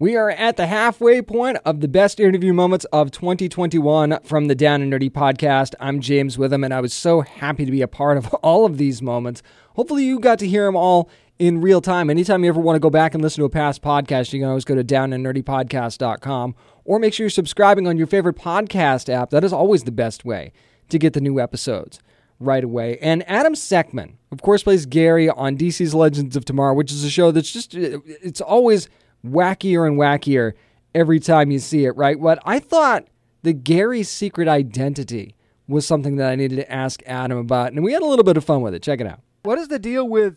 We 0.00 0.14
are 0.14 0.30
at 0.30 0.56
the 0.56 0.68
halfway 0.68 1.22
point 1.22 1.58
of 1.64 1.80
the 1.80 1.88
best 1.88 2.20
interview 2.20 2.52
moments 2.52 2.84
of 2.92 3.10
2021 3.10 4.20
from 4.22 4.46
the 4.46 4.54
Down 4.54 4.80
and 4.80 4.92
Nerdy 4.92 5.10
podcast. 5.10 5.74
I'm 5.80 5.98
James 5.98 6.38
Witham, 6.38 6.62
and 6.62 6.72
I 6.72 6.80
was 6.80 6.92
so 6.92 7.22
happy 7.22 7.64
to 7.64 7.72
be 7.72 7.82
a 7.82 7.88
part 7.88 8.16
of 8.16 8.32
all 8.34 8.64
of 8.64 8.78
these 8.78 9.02
moments. 9.02 9.42
Hopefully, 9.74 10.04
you 10.04 10.20
got 10.20 10.38
to 10.38 10.46
hear 10.46 10.66
them 10.66 10.76
all 10.76 11.10
in 11.40 11.60
real 11.60 11.80
time. 11.80 12.10
Anytime 12.10 12.44
you 12.44 12.48
ever 12.48 12.60
want 12.60 12.76
to 12.76 12.80
go 12.80 12.90
back 12.90 13.12
and 13.12 13.24
listen 13.24 13.40
to 13.40 13.46
a 13.46 13.50
past 13.50 13.82
podcast, 13.82 14.32
you 14.32 14.38
can 14.38 14.48
always 14.48 14.64
go 14.64 14.76
to 14.76 14.84
downandnerdypodcast.com 14.84 16.54
or 16.84 17.00
make 17.00 17.12
sure 17.12 17.24
you're 17.24 17.30
subscribing 17.30 17.88
on 17.88 17.96
your 17.96 18.06
favorite 18.06 18.36
podcast 18.36 19.12
app. 19.12 19.30
That 19.30 19.42
is 19.42 19.52
always 19.52 19.82
the 19.82 19.90
best 19.90 20.24
way 20.24 20.52
to 20.90 20.98
get 21.00 21.14
the 21.14 21.20
new 21.20 21.40
episodes 21.40 21.98
right 22.38 22.62
away. 22.62 22.98
And 22.98 23.28
Adam 23.28 23.54
Tsekhman, 23.54 24.12
of 24.30 24.42
course, 24.42 24.62
plays 24.62 24.86
Gary 24.86 25.28
on 25.28 25.58
DC's 25.58 25.92
Legends 25.92 26.36
of 26.36 26.44
Tomorrow, 26.44 26.74
which 26.74 26.92
is 26.92 27.02
a 27.02 27.10
show 27.10 27.32
that's 27.32 27.50
just, 27.52 27.74
it's 27.74 28.40
always 28.40 28.88
wackier 29.24 29.86
and 29.86 29.98
wackier 29.98 30.52
every 30.94 31.20
time 31.20 31.50
you 31.50 31.58
see 31.58 31.84
it, 31.84 31.96
right? 31.96 32.18
What 32.18 32.38
I 32.44 32.58
thought 32.58 33.06
the 33.42 33.52
Gary's 33.52 34.08
secret 34.08 34.48
identity 34.48 35.34
was 35.66 35.86
something 35.86 36.16
that 36.16 36.30
I 36.30 36.36
needed 36.36 36.56
to 36.56 36.72
ask 36.72 37.02
Adam 37.06 37.38
about, 37.38 37.72
and 37.72 37.84
we 37.84 37.92
had 37.92 38.02
a 38.02 38.06
little 38.06 38.24
bit 38.24 38.36
of 38.36 38.44
fun 38.44 38.62
with 38.62 38.74
it. 38.74 38.82
Check 38.82 39.00
it 39.00 39.06
out. 39.06 39.20
What 39.42 39.58
is 39.58 39.68
the 39.68 39.78
deal 39.78 40.08
with 40.08 40.36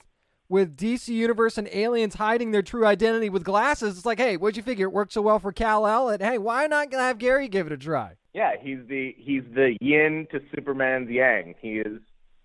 with 0.50 0.76
DC 0.76 1.08
Universe 1.08 1.58
and 1.58 1.70
aliens 1.72 2.16
hiding 2.16 2.52
their 2.52 2.62
true 2.62 2.86
identity 2.86 3.30
with 3.30 3.44
glasses? 3.44 3.98
It's 3.98 4.06
like, 4.06 4.20
hey, 4.20 4.36
what'd 4.36 4.58
you 4.58 4.64
figure? 4.64 4.88
It 4.88 4.92
worked 4.92 5.14
so 5.14 5.22
well 5.22 5.40
for 5.40 5.52
Kal 5.52 5.88
El, 5.88 6.10
and 6.10 6.22
hey, 6.22 6.38
why 6.38 6.68
not 6.68 6.92
have 6.94 7.18
Gary 7.18 7.48
give 7.48 7.68
it 7.68 7.74
a 7.74 7.78
try? 7.78 8.16
Yeah, 8.34 8.52
he's 8.62 8.80
the 8.88 9.16
he's 9.18 9.44
the 9.54 9.78
yin 9.82 10.28
to 10.32 10.40
Superman's 10.56 11.10
yang. 11.10 11.56
He 11.60 11.80
is 11.80 12.00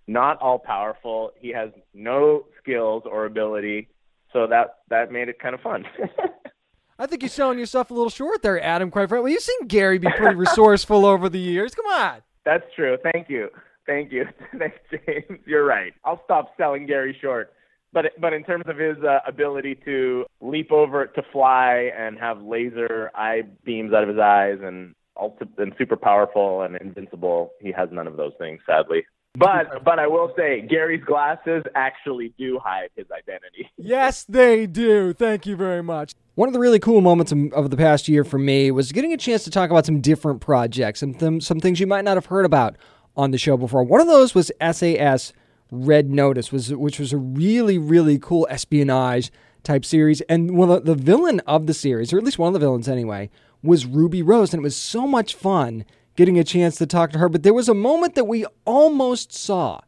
not 0.07 0.39
all 0.41 0.59
powerful. 0.59 1.33
He 1.39 1.51
has 1.51 1.71
no 1.95 2.47
skills 2.61 3.03
or 3.05 3.27
ability, 3.27 3.89
so 4.33 4.47
that 4.47 4.79
that 4.91 5.11
made 5.11 5.29
it 5.29 5.39
kind 5.39 5.55
of 5.55 5.61
fun. 5.61 5.85
I 6.99 7.07
think 7.07 7.23
you're 7.23 7.29
selling 7.29 7.59
yourself 7.59 7.91
a 7.91 7.95
little 7.95 8.11
short 8.11 8.43
there, 8.43 8.63
Adam. 8.63 8.91
Quite 8.91 9.09
frankly, 9.11 9.33
you've 9.33 9.43
seen 9.43 9.67
Gary 9.67 9.99
be 9.99 10.09
pretty 10.17 10.35
resourceful 10.47 11.05
over 11.05 11.29
the 11.29 11.39
years. 11.39 11.75
Come 11.75 11.87
on. 11.87 12.23
That's 12.45 12.65
true. 12.75 12.97
Thank 13.13 13.29
you. 13.29 13.49
Thank 13.87 14.13
you. 14.13 14.25
Thanks, 14.59 14.79
James. 14.91 15.41
You're 15.47 15.65
right. 15.65 15.93
I'll 16.05 16.23
stop 16.25 16.55
selling 16.57 16.87
Gary 16.87 17.17
short. 17.21 17.53
But 17.93 18.07
but 18.21 18.33
in 18.33 18.45
terms 18.45 18.65
of 18.67 18.79
his 18.79 18.97
uh, 19.03 19.21
ability 19.27 19.79
to 19.85 20.27
leap 20.41 20.73
over 20.73 21.07
to 21.07 21.23
fly 21.33 21.91
and 21.97 22.19
have 22.19 22.43
laser 22.43 23.11
eye 23.15 23.43
beams 23.65 23.93
out 23.95 24.03
of 24.03 24.09
his 24.09 24.19
eyes 24.19 24.59
and 24.63 24.95
ulti- 25.17 25.59
and 25.59 25.73
super 25.79 25.97
powerful 25.97 26.63
and 26.63 26.77
invincible, 26.77 27.53
he 27.61 27.73
has 27.73 27.89
none 27.93 28.07
of 28.07 28.17
those 28.17 28.33
things, 28.39 28.61
sadly. 28.67 29.05
But 29.39 29.85
but 29.85 29.99
I 29.99 30.07
will 30.07 30.33
say 30.37 30.63
Gary's 30.63 31.05
glasses 31.05 31.63
actually 31.75 32.33
do 32.39 32.59
hide 32.63 32.91
his 32.97 33.07
identity. 33.11 33.71
Yes, 33.79 34.25
they 34.25 34.67
do. 34.67 35.13
Thank 35.13 35.47
you 35.47 35.55
very 35.55 35.83
much. 35.83 36.13
One 36.35 36.49
of 36.49 36.53
the 36.53 36.59
really 36.59 36.81
cool 36.81 37.01
moments 37.01 37.31
of 37.31 37.53
of 37.53 37.71
the 37.71 37.77
past 37.77 38.09
year 38.09 38.25
for 38.25 38.39
me 38.39 38.71
was 38.71 38.91
getting 38.91 39.13
a 39.13 39.17
chance 39.17 39.45
to 39.45 39.51
talk 39.51 39.71
about 39.71 39.87
some 39.87 40.01
different 40.01 40.41
projects, 40.41 41.03
and 41.03 41.19
some 41.21 41.35
th- 41.35 41.43
some 41.45 41.61
things 41.61 41.79
you 41.79 41.87
might 41.87 42.05
not 42.05 42.17
have 42.17 42.27
heard 42.27 42.45
about 42.45 42.77
on 43.17 43.31
the 43.31 43.39
show 43.39 43.57
before. 43.57 43.85
One 43.85 44.01
of 44.01 44.09
those 44.09 44.35
was 44.35 44.51
SAS 44.61 45.33
Red 45.71 46.11
Notice, 46.11 46.51
was 46.51 46.75
which 46.75 46.99
was 46.99 47.13
a 47.13 47.17
really 47.19 47.79
really 47.79 48.19
cool 48.19 48.47
espionage 48.51 49.31
type 49.63 49.85
series, 49.85 50.21
and 50.23 50.57
one 50.57 50.71
of 50.71 50.85
the 50.85 50.95
villain 50.95 51.41
of 51.41 51.67
the 51.67 51.75
series, 51.75 52.13
or 52.13 52.19
at 52.19 52.25
least 52.25 52.39
one 52.39 52.49
of 52.49 52.55
the 52.55 52.61
villains 52.67 52.89
anyway, 52.89 53.31
was 53.63 53.87
Ruby 53.87 54.23
Rose, 54.23 54.53
and 54.53 54.61
it 54.61 54.65
was 54.65 54.77
so 54.77 55.07
much 55.07 55.35
fun 55.35 55.85
getting 56.17 56.39
a 56.39 56.45
chance 56.45 56.77
to 56.77 56.87
talk 56.87 57.13
to 57.13 57.19
her. 57.19 57.29
But 57.29 57.43
there 57.43 57.55
was 57.55 57.69
a 57.69 57.75
moment 57.75 58.15
that 58.15 58.27
we 58.27 58.47
almost 58.65 59.33
saw 59.33 59.81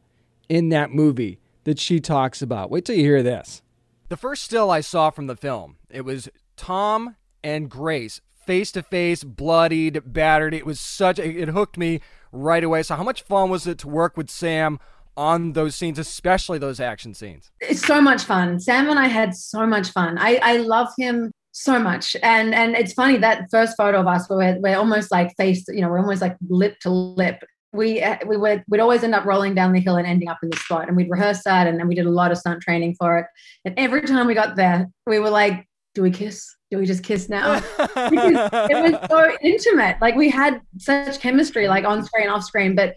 in 0.49 0.69
that 0.71 0.91
movie 0.91 1.41
that 1.65 1.79
she 1.79 2.01
talks 2.01 2.41
about. 2.41 2.71
Wait 2.71 2.85
till 2.85 2.97
you 2.97 3.05
hear 3.05 3.23
this. 3.23 3.63
The 4.09 4.17
first 4.17 4.43
still 4.43 4.71
I 4.71 4.81
saw 4.81 5.11
from 5.11 5.27
the 5.27 5.37
film, 5.37 5.77
it 5.91 6.03
was 6.03 6.29
Tom 6.57 7.17
and 7.43 7.69
Grace 7.69 8.21
face 8.49 8.73
to 8.73 8.83
face, 8.83 9.25
bloodied, 9.25 10.01
battered. 10.07 10.55
It 10.55 10.65
was 10.65 10.81
such 10.81 11.19
it 11.19 11.49
hooked 11.49 11.77
me 11.77 12.01
right 12.33 12.65
away. 12.65 12.83
So 12.83 12.97
how 12.97 13.03
much 13.03 13.21
fun 13.21 13.51
was 13.51 13.67
it 13.67 13.77
to 13.81 13.89
work 13.89 14.17
with 14.17 14.31
Sam 14.31 14.81
on 15.19 15.53
those 15.53 15.75
scenes, 15.75 15.99
especially 15.99 16.59
those 16.59 16.81
action 16.81 17.13
scenes? 17.13 17.51
It's 17.61 17.85
so 17.87 18.01
much 18.01 18.23
fun. 18.23 18.59
Sam 18.59 18.89
and 18.89 18.99
I 18.99 19.07
had 19.07 19.35
so 19.35 19.67
much 19.67 19.91
fun. 19.91 20.17
I, 20.19 20.41
I 20.43 20.57
love 20.57 20.89
him 20.97 21.31
so 21.63 21.79
much. 21.79 22.17
And 22.23 22.55
and 22.55 22.77
it's 22.77 22.93
funny 22.93 23.17
that 23.19 23.51
first 23.51 23.77
photo 23.77 24.01
of 24.01 24.07
us 24.07 24.29
where 24.29 24.39
we're, 24.39 24.61
we're 24.61 24.79
almost 24.79 25.11
like 25.11 25.35
face, 25.37 25.65
you 25.69 25.81
know, 25.81 25.89
we're 25.89 25.99
almost 25.99 26.23
like 26.23 26.37
lip 26.49 26.79
to 26.81 26.91
lip. 26.91 27.43
We 27.73 28.03
uh, 28.03 28.17
we 28.27 28.37
would 28.37 28.65
we'd 28.69 28.81
always 28.81 29.03
end 29.03 29.15
up 29.15 29.25
rolling 29.25 29.55
down 29.55 29.73
the 29.73 29.81
hill 29.81 29.97
and 29.97 30.07
ending 30.07 30.29
up 30.29 30.39
in 30.43 30.51
the 30.51 30.57
spot. 30.57 30.89
And 30.89 30.97
we'd 30.97 31.11
rehearse 31.11 31.43
that 31.45 31.67
and 31.67 31.79
then 31.79 31.89
we 31.89 31.95
did 31.95 32.07
a 32.07 32.11
lot 32.11 32.31
of 32.31 32.39
stunt 32.39 32.63
training 32.63 32.97
for 32.99 33.19
it. 33.19 33.27
And 33.65 33.75
every 33.79 34.03
time 34.03 34.27
we 34.27 34.35
got 34.35 34.57
there, 34.57 34.89
we 35.07 35.19
were 35.19 35.31
like, 35.31 35.67
do 35.95 36.03
we 36.03 36.11
kiss? 36.11 36.55
Do 36.71 36.79
we 36.79 36.87
just 36.87 37.03
kiss 37.03 37.29
now? 37.29 37.61
because 37.79 38.51
it 38.71 38.93
was 38.93 39.09
so 39.11 39.37
intimate. 39.43 39.97
Like 40.01 40.15
we 40.15 40.31
had 40.31 40.61
such 40.79 41.21
chemistry, 41.21 41.67
like 41.67 41.85
on 41.85 42.05
screen, 42.05 42.29
off 42.29 42.45
screen. 42.45 42.75
But 42.75 42.95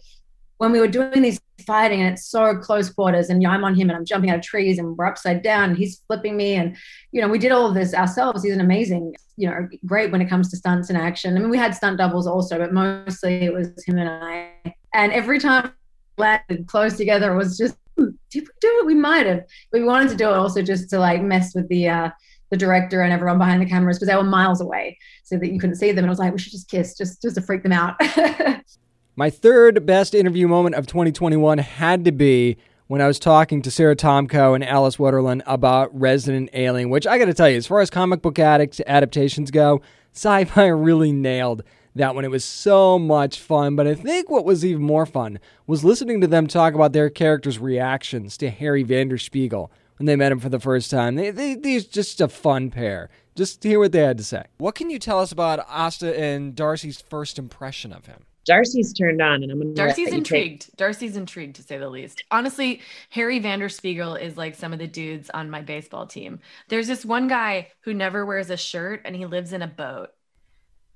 when 0.57 0.71
we 0.71 0.79
were 0.79 0.87
doing 0.87 1.23
these 1.23 1.39
fighting 1.65 2.01
and 2.01 2.13
it's 2.13 2.25
so 2.25 2.55
close 2.57 2.89
quarters 2.89 3.29
and 3.29 3.45
I'm 3.45 3.63
on 3.63 3.75
him 3.75 3.89
and 3.89 3.97
I'm 3.97 4.05
jumping 4.05 4.29
out 4.29 4.37
of 4.37 4.41
trees 4.43 4.77
and 4.77 4.97
we're 4.97 5.05
upside 5.05 5.41
down 5.41 5.69
and 5.69 5.77
he's 5.77 6.01
flipping 6.07 6.37
me 6.37 6.55
and 6.55 6.75
you 7.11 7.21
know 7.21 7.27
we 7.27 7.39
did 7.39 7.51
all 7.51 7.67
of 7.67 7.73
this 7.73 7.93
ourselves. 7.93 8.43
He's 8.43 8.53
an 8.53 8.61
amazing 8.61 9.15
you 9.37 9.49
know 9.49 9.67
great 9.85 10.11
when 10.11 10.21
it 10.21 10.29
comes 10.29 10.49
to 10.51 10.57
stunts 10.57 10.89
and 10.89 10.97
action. 10.97 11.35
I 11.35 11.39
mean 11.39 11.49
we 11.49 11.57
had 11.57 11.75
stunt 11.75 11.97
doubles 11.97 12.27
also 12.27 12.57
but 12.57 12.73
mostly 12.73 13.45
it 13.45 13.53
was 13.53 13.71
him 13.85 13.97
and 13.97 14.09
I. 14.09 14.51
And 14.93 15.11
every 15.11 15.39
time 15.39 15.71
we 16.17 16.23
landed 16.23 16.67
close 16.67 16.97
together 16.97 17.33
it 17.33 17.37
was 17.37 17.57
just 17.57 17.75
hmm, 17.97 18.09
did 18.29 18.43
we 18.43 18.53
do 18.59 18.79
it 18.81 18.85
we 18.85 18.95
might 18.95 19.25
have? 19.25 19.43
But 19.71 19.81
we 19.81 19.87
wanted 19.87 20.09
to 20.09 20.15
do 20.15 20.29
it 20.29 20.33
also 20.33 20.61
just 20.61 20.89
to 20.91 20.99
like 20.99 21.21
mess 21.21 21.53
with 21.55 21.67
the 21.69 21.89
uh 21.89 22.09
the 22.51 22.57
director 22.57 23.01
and 23.01 23.13
everyone 23.13 23.37
behind 23.37 23.61
the 23.61 23.65
cameras 23.65 23.97
because 23.97 24.09
they 24.09 24.15
were 24.15 24.23
miles 24.23 24.59
away 24.59 24.97
so 25.23 25.37
that 25.37 25.51
you 25.51 25.59
couldn't 25.59 25.77
see 25.77 25.91
them. 25.91 25.99
And 25.99 26.07
I 26.07 26.09
was 26.09 26.19
like 26.19 26.33
we 26.33 26.39
should 26.39 26.51
just 26.51 26.69
kiss 26.69 26.97
just 26.97 27.21
just 27.21 27.35
to 27.35 27.41
freak 27.41 27.63
them 27.63 27.71
out 27.71 27.95
My 29.21 29.29
third 29.29 29.85
best 29.85 30.15
interview 30.15 30.47
moment 30.47 30.73
of 30.73 30.87
2021 30.87 31.59
had 31.59 32.05
to 32.05 32.11
be 32.11 32.57
when 32.87 33.01
I 33.01 33.07
was 33.07 33.19
talking 33.19 33.61
to 33.61 33.69
Sara 33.69 33.95
Tomko 33.95 34.55
and 34.55 34.67
Alice 34.67 34.97
Wetterlund 34.97 35.43
about 35.45 35.91
Resident 35.93 36.49
Alien, 36.53 36.89
which 36.89 37.05
I 37.05 37.19
got 37.19 37.25
to 37.25 37.33
tell 37.35 37.47
you, 37.47 37.57
as 37.57 37.67
far 37.67 37.81
as 37.81 37.91
comic 37.91 38.23
book 38.23 38.39
addict 38.39 38.81
adaptations 38.87 39.51
go, 39.51 39.83
sci 40.11 40.45
fi 40.45 40.65
really 40.69 41.11
nailed 41.11 41.61
that 41.93 42.15
one. 42.15 42.25
It 42.25 42.31
was 42.31 42.43
so 42.43 42.97
much 42.97 43.39
fun. 43.39 43.75
But 43.75 43.85
I 43.85 43.93
think 43.93 44.31
what 44.31 44.43
was 44.43 44.65
even 44.65 44.81
more 44.81 45.05
fun 45.05 45.37
was 45.67 45.83
listening 45.83 46.19
to 46.21 46.27
them 46.27 46.47
talk 46.47 46.73
about 46.73 46.93
their 46.93 47.11
characters' 47.11 47.59
reactions 47.59 48.37
to 48.37 48.49
Harry 48.49 48.83
Vanderspeigle 48.83 49.69
when 49.97 50.07
they 50.07 50.15
met 50.15 50.31
him 50.31 50.39
for 50.39 50.49
the 50.49 50.59
first 50.59 50.89
time. 50.89 51.13
They, 51.13 51.29
they, 51.29 51.53
they're 51.53 51.81
just 51.81 52.21
a 52.21 52.27
fun 52.27 52.71
pair. 52.71 53.11
Just 53.35 53.63
hear 53.63 53.77
what 53.77 53.91
they 53.91 53.99
had 53.99 54.17
to 54.17 54.23
say. 54.23 54.45
What 54.57 54.73
can 54.73 54.89
you 54.89 54.97
tell 54.97 55.19
us 55.19 55.31
about 55.31 55.63
Asta 55.69 56.19
and 56.19 56.55
Darcy's 56.55 56.99
first 56.99 57.37
impression 57.37 57.93
of 57.93 58.07
him? 58.07 58.25
Darcy's 58.45 58.93
turned 58.93 59.21
on, 59.21 59.43
and 59.43 59.51
I'm 59.51 59.59
gonna. 59.59 59.73
Darcy's 59.73 59.99
you 59.99 60.05
take- 60.05 60.13
intrigued. 60.15 60.77
Darcy's 60.77 61.15
intrigued 61.15 61.55
to 61.57 61.63
say 61.63 61.77
the 61.77 61.89
least. 61.89 62.23
Honestly, 62.31 62.81
Harry 63.11 63.39
Vanderspeigle 63.39 64.19
is 64.19 64.35
like 64.37 64.55
some 64.55 64.73
of 64.73 64.79
the 64.79 64.87
dudes 64.87 65.29
on 65.29 65.49
my 65.49 65.61
baseball 65.61 66.07
team. 66.07 66.39
There's 66.67 66.87
this 66.87 67.05
one 67.05 67.27
guy 67.27 67.69
who 67.81 67.93
never 67.93 68.25
wears 68.25 68.49
a 68.49 68.57
shirt 68.57 69.01
and 69.05 69.15
he 69.15 69.25
lives 69.25 69.53
in 69.53 69.61
a 69.61 69.67
boat 69.67 70.09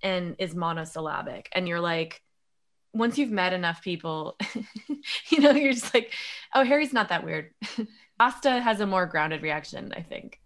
and 0.01 0.35
is 0.39 0.55
monosyllabic. 0.55 1.49
And 1.51 1.67
you're 1.67 1.79
like, 1.79 2.21
once 2.93 3.17
you've 3.17 3.31
met 3.31 3.53
enough 3.53 3.81
people, 3.83 4.37
you 5.29 5.39
know, 5.39 5.51
you're 5.51 5.73
just 5.73 5.93
like, 5.93 6.13
oh, 6.53 6.63
Harry's 6.63 6.93
not 6.93 7.09
that 7.09 7.23
weird. 7.23 7.51
Asta 8.19 8.61
has 8.61 8.79
a 8.79 8.87
more 8.87 9.05
grounded 9.05 9.41
reaction, 9.43 9.93
I 9.95 10.01
think. 10.01 10.39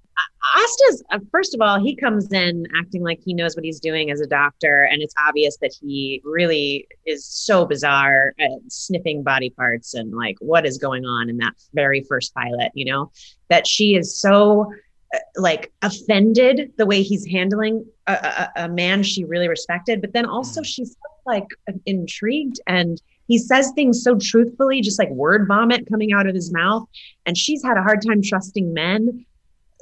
Asta's 0.56 1.04
uh, 1.12 1.20
first 1.32 1.54
of 1.54 1.62
all, 1.62 1.80
he 1.80 1.96
comes 1.96 2.32
in 2.32 2.66
acting 2.76 3.04
like 3.04 3.20
he 3.24 3.34
knows 3.34 3.56
what 3.56 3.66
he's 3.66 3.80
doing 3.80 4.12
as 4.12 4.22
a 4.22 4.28
doctor, 4.28 4.84
and 4.84 5.02
it's 5.02 5.14
obvious 5.28 5.58
that 5.62 5.74
he 5.80 6.22
really 6.24 6.88
is 7.06 7.26
so 7.26 7.66
bizarre 7.66 8.34
at 8.40 8.52
sniffing 8.68 9.24
body 9.24 9.50
parts 9.50 9.94
and 9.94 10.14
like 10.14 10.38
what 10.40 10.66
is 10.66 10.78
going 10.78 11.06
on 11.06 11.30
in 11.30 11.38
that 11.38 11.54
very 11.74 12.04
first 12.04 12.34
pilot. 12.34 12.72
You 12.74 12.86
know 12.86 13.12
that 13.50 13.68
she 13.68 13.96
is 13.96 14.20
so 14.20 14.74
uh, 15.14 15.20
like 15.36 15.72
offended 15.82 16.72
the 16.78 16.86
way 16.86 17.02
he's 17.02 17.26
handling 17.28 17.86
a, 18.08 18.14
a, 18.14 18.52
a 18.64 18.70
man 18.70 19.04
she 19.04 19.24
really 19.26 19.48
respected, 19.48 20.02
but 20.02 20.14
then 20.14 20.26
also 20.26 20.64
she's 20.64 20.96
like 21.26 21.48
intrigued 21.86 22.60
and 22.66 23.02
he 23.28 23.38
says 23.38 23.72
things 23.76 24.04
so 24.04 24.18
truthfully, 24.20 24.82
just 24.82 24.98
like 24.98 25.10
word 25.12 25.48
vomit 25.48 25.88
coming 25.88 26.12
out 26.12 26.26
of 26.26 26.34
his 26.34 26.52
mouth. 26.52 26.88
And 27.28 27.38
she's 27.38 27.64
had 27.64 27.78
a 27.78 27.84
hard 27.84 28.02
time 28.02 28.24
trusting 28.24 28.74
men 28.74 29.24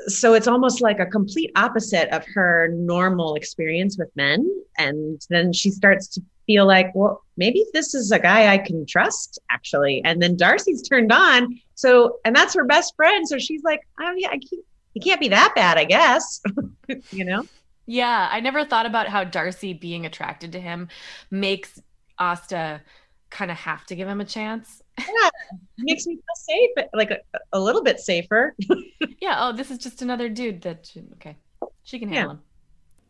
so 0.07 0.33
it's 0.33 0.47
almost 0.47 0.81
like 0.81 0.99
a 0.99 1.05
complete 1.05 1.51
opposite 1.55 2.07
of 2.15 2.23
her 2.33 2.69
normal 2.73 3.35
experience 3.35 3.97
with 3.97 4.09
men. 4.15 4.47
And 4.77 5.19
then 5.29 5.53
she 5.53 5.71
starts 5.71 6.07
to 6.09 6.21
feel 6.45 6.65
like 6.65 6.89
well 6.95 7.21
maybe 7.35 7.65
this 7.73 7.93
is 7.93 8.09
a 8.09 8.19
guy 8.19 8.53
i 8.53 8.57
can 8.57 8.85
trust 8.85 9.39
actually. 9.51 10.01
And 10.05 10.21
then 10.21 10.37
darcy's 10.37 10.81
turned 10.81 11.11
on. 11.11 11.59
So 11.75 12.19
and 12.23 12.35
that's 12.35 12.53
her 12.53 12.63
best 12.63 12.95
friend. 12.95 13.27
So 13.27 13.37
she's 13.39 13.63
like 13.63 13.81
oh 13.99 14.13
yeah 14.15 14.29
I 14.29 14.37
can't, 14.37 14.65
he 14.93 14.99
can't 14.99 15.19
be 15.19 15.27
that 15.29 15.53
bad 15.55 15.77
i 15.77 15.83
guess 15.83 16.41
you 17.11 17.25
know? 17.25 17.43
Yeah, 17.89 18.27
I 18.29 18.41
never 18.41 18.65
thought 18.65 18.85
about 18.85 19.07
how 19.07 19.23
Darcy 19.23 19.73
being 19.73 20.05
attracted 20.05 20.51
to 20.51 20.59
him 20.59 20.89
makes 21.31 21.81
Asta 22.19 22.81
kind 23.29 23.51
of 23.51 23.57
have 23.57 23.85
to 23.85 23.95
give 23.95 24.07
him 24.07 24.21
a 24.21 24.25
chance. 24.25 24.81
yeah 24.97 25.29
makes 25.77 26.07
me 26.07 26.15
feel 26.15 26.23
safe 26.35 26.87
like 26.93 27.11
a, 27.11 27.19
a 27.53 27.59
little 27.59 27.83
bit 27.83 27.99
safer 27.99 28.55
yeah, 29.21 29.37
oh, 29.39 29.53
this 29.53 29.71
is 29.71 29.77
just 29.77 30.01
another 30.01 30.29
dude 30.29 30.61
that 30.61 30.85
she, 30.91 31.03
okay. 31.13 31.35
She 31.83 31.99
can 31.99 32.09
handle 32.09 32.31
him. 32.31 32.41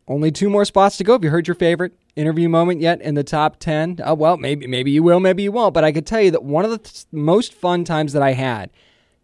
Only 0.06 0.30
two 0.30 0.48
more 0.48 0.64
spots 0.64 0.96
to 0.96 1.04
go. 1.04 1.12
Have 1.12 1.24
you 1.24 1.30
heard 1.30 1.46
your 1.46 1.54
favorite 1.54 1.92
interview 2.16 2.48
moment 2.48 2.80
yet 2.80 3.00
in 3.02 3.14
the 3.14 3.24
top 3.24 3.58
10? 3.58 4.00
Oh, 4.02 4.14
well, 4.14 4.36
maybe 4.36 4.66
maybe 4.66 4.90
you 4.90 5.02
will, 5.02 5.20
maybe 5.20 5.42
you 5.42 5.52
won't. 5.52 5.74
But 5.74 5.84
I 5.84 5.92
could 5.92 6.06
tell 6.06 6.20
you 6.20 6.30
that 6.30 6.44
one 6.44 6.64
of 6.64 6.70
the 6.70 6.78
th- 6.78 7.04
most 7.12 7.52
fun 7.52 7.84
times 7.84 8.14
that 8.14 8.22
I 8.22 8.32
had 8.32 8.70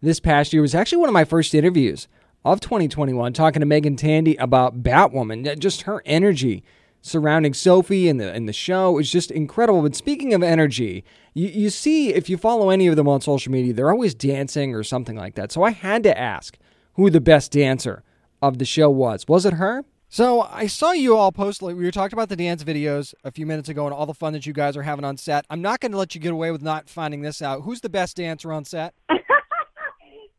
this 0.01 0.19
past 0.19 0.53
year 0.53 0.61
was 0.61 0.75
actually 0.75 0.99
one 0.99 1.09
of 1.09 1.13
my 1.13 1.25
first 1.25 1.55
interviews 1.55 2.07
of 2.43 2.59
2021, 2.59 3.33
talking 3.33 3.61
to 3.61 3.65
Meagan 3.65 3.95
Tandy 3.95 4.35
about 4.35 4.83
Batwoman. 4.83 5.57
Just 5.57 5.83
her 5.83 6.03
energy 6.05 6.63
surrounding 7.05 7.53
Sophie 7.53 8.09
and 8.09 8.19
the 8.19 8.31
and 8.31 8.49
the 8.49 8.53
show 8.53 8.97
is 8.97 9.11
just 9.11 9.29
incredible. 9.29 9.83
But 9.83 9.95
speaking 9.95 10.33
of 10.33 10.41
energy, 10.41 11.03
you, 11.35 11.47
you 11.47 11.69
see 11.69 12.13
if 12.13 12.29
you 12.29 12.37
follow 12.37 12.71
any 12.71 12.87
of 12.87 12.95
them 12.95 13.07
on 13.07 13.21
social 13.21 13.51
media, 13.51 13.73
they're 13.73 13.91
always 13.91 14.15
dancing 14.15 14.73
or 14.73 14.83
something 14.83 15.15
like 15.15 15.35
that. 15.35 15.51
So 15.51 15.63
I 15.63 15.71
had 15.71 16.01
to 16.03 16.17
ask 16.17 16.57
who 16.93 17.09
the 17.09 17.21
best 17.21 17.51
dancer 17.51 18.03
of 18.41 18.57
the 18.57 18.65
show 18.65 18.89
was. 18.89 19.27
Was 19.27 19.45
it 19.45 19.53
her? 19.53 19.85
So 20.07 20.41
I 20.41 20.67
saw 20.67 20.91
you 20.93 21.15
all 21.15 21.31
post 21.31 21.61
like 21.61 21.75
we 21.75 21.83
were 21.83 21.91
talking 21.91 22.17
about 22.17 22.29
the 22.29 22.35
dance 22.35 22.63
videos 22.63 23.13
a 23.23 23.31
few 23.31 23.45
minutes 23.45 23.69
ago 23.69 23.85
and 23.85 23.93
all 23.93 24.05
the 24.05 24.13
fun 24.13 24.33
that 24.33 24.45
you 24.45 24.53
guys 24.53 24.75
are 24.75 24.83
having 24.83 25.05
on 25.05 25.17
set. 25.17 25.45
I'm 25.49 25.61
not 25.61 25.81
going 25.81 25.91
to 25.91 25.97
let 25.97 26.15
you 26.15 26.21
get 26.21 26.31
away 26.31 26.51
with 26.51 26.61
not 26.61 26.89
finding 26.89 27.21
this 27.21 27.41
out. 27.41 27.61
Who's 27.61 27.81
the 27.81 27.89
best 27.89 28.17
dancer 28.17 28.51
on 28.51 28.65
set? 28.65 28.95
the 29.09 29.17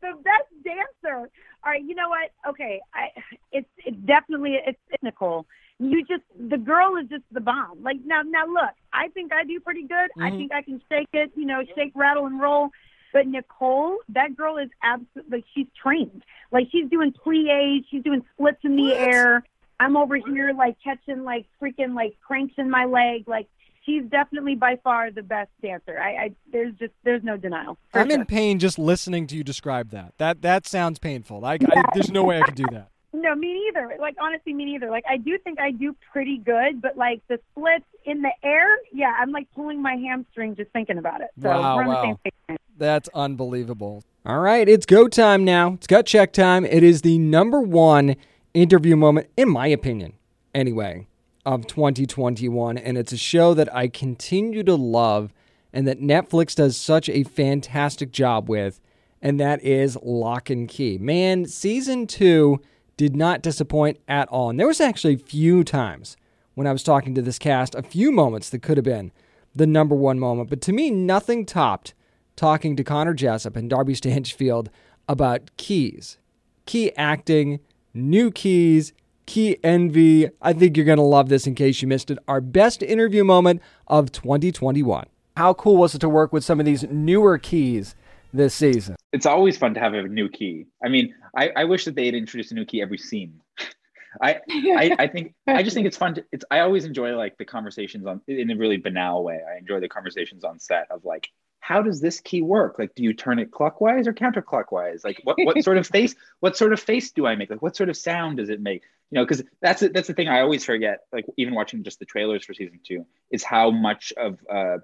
best 0.01 0.51
dancer. 0.65 1.29
All 1.63 1.71
right, 1.71 1.83
you 1.83 1.95
know 1.95 2.09
what? 2.09 2.31
Okay, 2.49 2.79
I 2.93 3.07
it's 3.51 3.67
it's 3.85 3.97
definitely 4.05 4.57
it's, 4.65 4.79
it's 4.89 5.03
Nicole. 5.03 5.45
You 5.79 6.03
just 6.05 6.23
the 6.39 6.57
girl 6.57 6.97
is 6.97 7.07
just 7.07 7.23
the 7.31 7.39
bomb. 7.41 7.83
Like 7.83 7.97
now 8.05 8.21
now 8.23 8.47
look, 8.47 8.71
I 8.93 9.09
think 9.09 9.31
I 9.31 9.43
do 9.43 9.59
pretty 9.59 9.83
good. 9.83 10.09
I 10.19 10.31
Mhm. 10.31 10.37
think 10.37 10.51
I 10.51 10.61
can 10.63 10.81
shake 10.89 11.09
it, 11.13 11.31
you 11.35 11.45
know, 11.45 11.63
shake, 11.75 11.91
rattle, 11.95 12.25
and 12.25 12.39
roll. 12.41 12.71
But 13.13 13.27
Nicole, 13.27 13.97
that 14.09 14.35
girl 14.35 14.57
is 14.57 14.69
absolutely 14.83 15.45
she's 15.53 15.67
trained. 15.81 16.23
Like 16.51 16.67
she's 16.71 16.89
doing 16.89 17.11
plies, 17.13 17.83
she's 17.89 18.03
doing 18.03 18.23
splits 18.33 18.59
in 18.63 18.75
the 18.75 18.93
air. 18.93 19.43
I'm 19.79 19.95
over 19.95 20.15
here 20.15 20.51
like 20.53 20.77
catching 20.83 21.23
like 21.23 21.45
freaking 21.61 21.93
like 21.95 22.17
cranks 22.25 22.55
in 22.57 22.69
my 22.69 22.85
leg. 22.85 23.27
Like 23.27 23.47
she's 23.85 24.03
definitely 24.05 24.55
by 24.55 24.77
far 24.83 25.11
the 25.11 25.21
best 25.21 25.51
dancer. 25.61 25.99
I, 25.99 26.09
I 26.15 26.31
there's 26.51 26.73
just 26.75 26.93
there's 27.03 27.23
no 27.23 27.37
denial. 27.37 27.77
I'm 27.93 28.09
sure. 28.09 28.19
in 28.19 28.25
pain 28.25 28.57
just 28.57 28.79
listening 28.79 29.27
to 29.27 29.35
you 29.35 29.43
describe 29.43 29.91
that. 29.91 30.13
That 30.17 30.41
that 30.41 30.65
sounds 30.65 30.97
painful. 30.97 31.45
I, 31.45 31.53
I 31.53 31.83
there's 31.93 32.11
no 32.11 32.23
way 32.23 32.39
I 32.39 32.43
could 32.43 32.55
do 32.55 32.65
that. 32.71 32.89
No, 33.27 33.35
me 33.35 33.53
neither. 33.53 33.97
Like 33.99 34.15
honestly, 34.21 34.53
me 34.53 34.63
neither. 34.63 34.89
Like 34.89 35.03
I 35.09 35.17
do 35.17 35.37
think 35.37 35.59
I 35.59 35.71
do 35.71 35.93
pretty 36.13 36.37
good, 36.37 36.81
but 36.81 36.95
like 36.95 37.21
the 37.27 37.39
splits 37.51 37.83
in 38.05 38.21
the 38.21 38.31
air, 38.41 38.77
yeah, 38.93 39.13
I'm 39.19 39.31
like 39.31 39.47
pulling 39.53 39.81
my 39.81 39.95
hamstring 39.95 40.55
just 40.55 40.71
thinking 40.71 40.97
about 40.97 41.19
it. 41.19 41.27
So 41.41 41.49
Wow, 41.49 41.75
we're 41.75 41.81
on 41.83 41.87
wow. 41.87 41.95
the 41.95 42.07
same 42.07 42.17
page. 42.47 42.57
That's 42.77 43.09
unbelievable. 43.13 44.03
All 44.25 44.39
right, 44.39 44.67
it's 44.69 44.85
go 44.85 45.09
time 45.09 45.43
now. 45.43 45.73
It's 45.73 45.87
gut 45.87 46.05
check 46.05 46.31
time. 46.31 46.63
It 46.63 46.83
is 46.83 47.01
the 47.01 47.17
number 47.17 47.59
one 47.59 48.15
interview 48.53 48.95
moment, 48.95 49.27
in 49.35 49.49
my 49.49 49.67
opinion, 49.67 50.13
anyway, 50.55 51.05
of 51.45 51.67
2021. 51.67 52.77
And 52.77 52.97
it's 52.97 53.11
a 53.11 53.17
show 53.17 53.53
that 53.55 53.73
I 53.75 53.89
continue 53.89 54.63
to 54.63 54.75
love 54.75 55.33
and 55.73 55.85
that 55.85 55.99
Netflix 55.99 56.55
does 56.55 56.77
such 56.77 57.09
a 57.09 57.23
fantastic 57.23 58.11
job 58.11 58.47
with. 58.47 58.79
And 59.21 59.37
that 59.41 59.61
is 59.63 59.97
Locke 60.01 60.49
and 60.49 60.69
Key. 60.69 60.97
Man, 60.97 61.45
season 61.45 62.07
two 62.07 62.61
did 62.97 63.15
not 63.15 63.41
disappoint 63.41 63.99
at 64.07 64.27
all. 64.29 64.49
And 64.49 64.59
there 64.59 64.67
was 64.67 64.81
actually 64.81 65.13
a 65.13 65.19
few 65.19 65.63
times 65.63 66.17
when 66.55 66.67
I 66.67 66.71
was 66.71 66.83
talking 66.83 67.13
to 67.15 67.21
this 67.21 67.39
cast, 67.39 67.75
a 67.75 67.83
few 67.83 68.11
moments 68.11 68.49
that 68.49 68.63
could 68.63 68.77
have 68.77 68.83
been 68.83 69.11
the 69.55 69.67
number 69.67 69.95
one 69.95 70.19
moment. 70.19 70.49
But 70.49 70.61
to 70.61 70.73
me, 70.73 70.89
nothing 70.89 71.45
topped 71.45 71.93
talking 72.35 72.75
to 72.75 72.83
Connor 72.83 73.13
Jessup 73.13 73.55
and 73.55 73.69
Darby 73.69 73.93
Stanchfield 73.93 74.69
about 75.07 75.51
keys, 75.57 76.17
key 76.65 76.91
acting, 76.95 77.59
new 77.93 78.31
keys, 78.31 78.93
key 79.25 79.57
envy. 79.63 80.29
I 80.41 80.53
think 80.53 80.75
you're 80.75 80.85
going 80.85 80.97
to 80.97 81.03
love 81.03 81.29
this 81.29 81.45
in 81.45 81.55
case 81.55 81.81
you 81.81 81.87
missed 81.87 82.09
it. 82.09 82.17
Our 82.27 82.41
best 82.41 82.81
interview 82.81 83.23
moment 83.23 83.61
of 83.87 84.11
2021. 84.11 85.05
How 85.35 85.53
cool 85.53 85.77
was 85.77 85.93
it 85.93 85.99
to 85.99 86.09
work 86.09 86.33
with 86.33 86.43
some 86.43 86.59
of 86.59 86.65
these 86.65 86.83
newer 86.89 87.37
keys 87.37 87.95
this 88.33 88.53
season? 88.53 88.95
it's 89.13 89.25
always 89.25 89.57
fun 89.57 89.73
to 89.73 89.79
have 89.79 89.93
a 89.93 90.03
new 90.03 90.29
key. 90.29 90.67
I 90.83 90.89
mean, 90.89 91.15
I, 91.35 91.49
I 91.55 91.63
wish 91.63 91.85
that 91.85 91.95
they 91.95 92.05
had 92.05 92.15
introduced 92.15 92.51
a 92.51 92.55
new 92.55 92.65
key 92.65 92.81
every 92.81 92.97
scene. 92.97 93.41
I, 94.21 94.39
I 94.49 94.95
I 94.99 95.07
think 95.07 95.33
I 95.45 95.63
just 95.63 95.75
think 95.75 95.85
it's 95.85 95.97
fun. 95.97 96.15
To, 96.15 96.25
it's 96.31 96.43
I 96.49 96.59
always 96.59 96.85
enjoy 96.85 97.15
like 97.15 97.37
the 97.37 97.45
conversations 97.45 98.05
on 98.05 98.21
in 98.27 98.49
a 98.49 98.55
really 98.55 98.77
banal 98.77 99.23
way. 99.23 99.39
I 99.47 99.57
enjoy 99.57 99.79
the 99.79 99.89
conversations 99.89 100.43
on 100.43 100.59
set 100.59 100.87
of 100.89 101.05
like, 101.05 101.29
how 101.59 101.81
does 101.81 102.01
this 102.01 102.19
key 102.19 102.41
work? 102.41 102.79
Like, 102.79 102.95
do 102.95 103.03
you 103.03 103.13
turn 103.13 103.37
it 103.37 103.51
clockwise 103.51 104.07
or 104.07 104.13
counterclockwise? 104.13 105.03
Like, 105.03 105.21
what 105.23 105.37
what 105.43 105.63
sort 105.63 105.77
of 105.77 105.85
face? 105.85 106.15
What 106.39 106.57
sort 106.57 106.73
of 106.73 106.79
face 106.79 107.11
do 107.11 107.27
I 107.27 107.35
make? 107.35 107.49
Like, 107.49 107.61
what 107.61 107.75
sort 107.75 107.89
of 107.89 107.97
sound 107.97 108.37
does 108.37 108.49
it 108.49 108.59
make? 108.59 108.83
You 109.11 109.19
know, 109.19 109.23
because 109.23 109.43
that's 109.61 109.81
that's 109.81 110.07
the 110.07 110.13
thing 110.13 110.29
I 110.29 110.41
always 110.41 110.65
forget. 110.65 111.01
Like, 111.11 111.25
even 111.37 111.53
watching 111.53 111.83
just 111.83 111.99
the 111.99 112.05
trailers 112.05 112.43
for 112.43 112.53
season 112.53 112.79
two, 112.83 113.05
is 113.29 113.43
how 113.43 113.69
much 113.69 114.13
of 114.17 114.39
uh, 114.49 114.77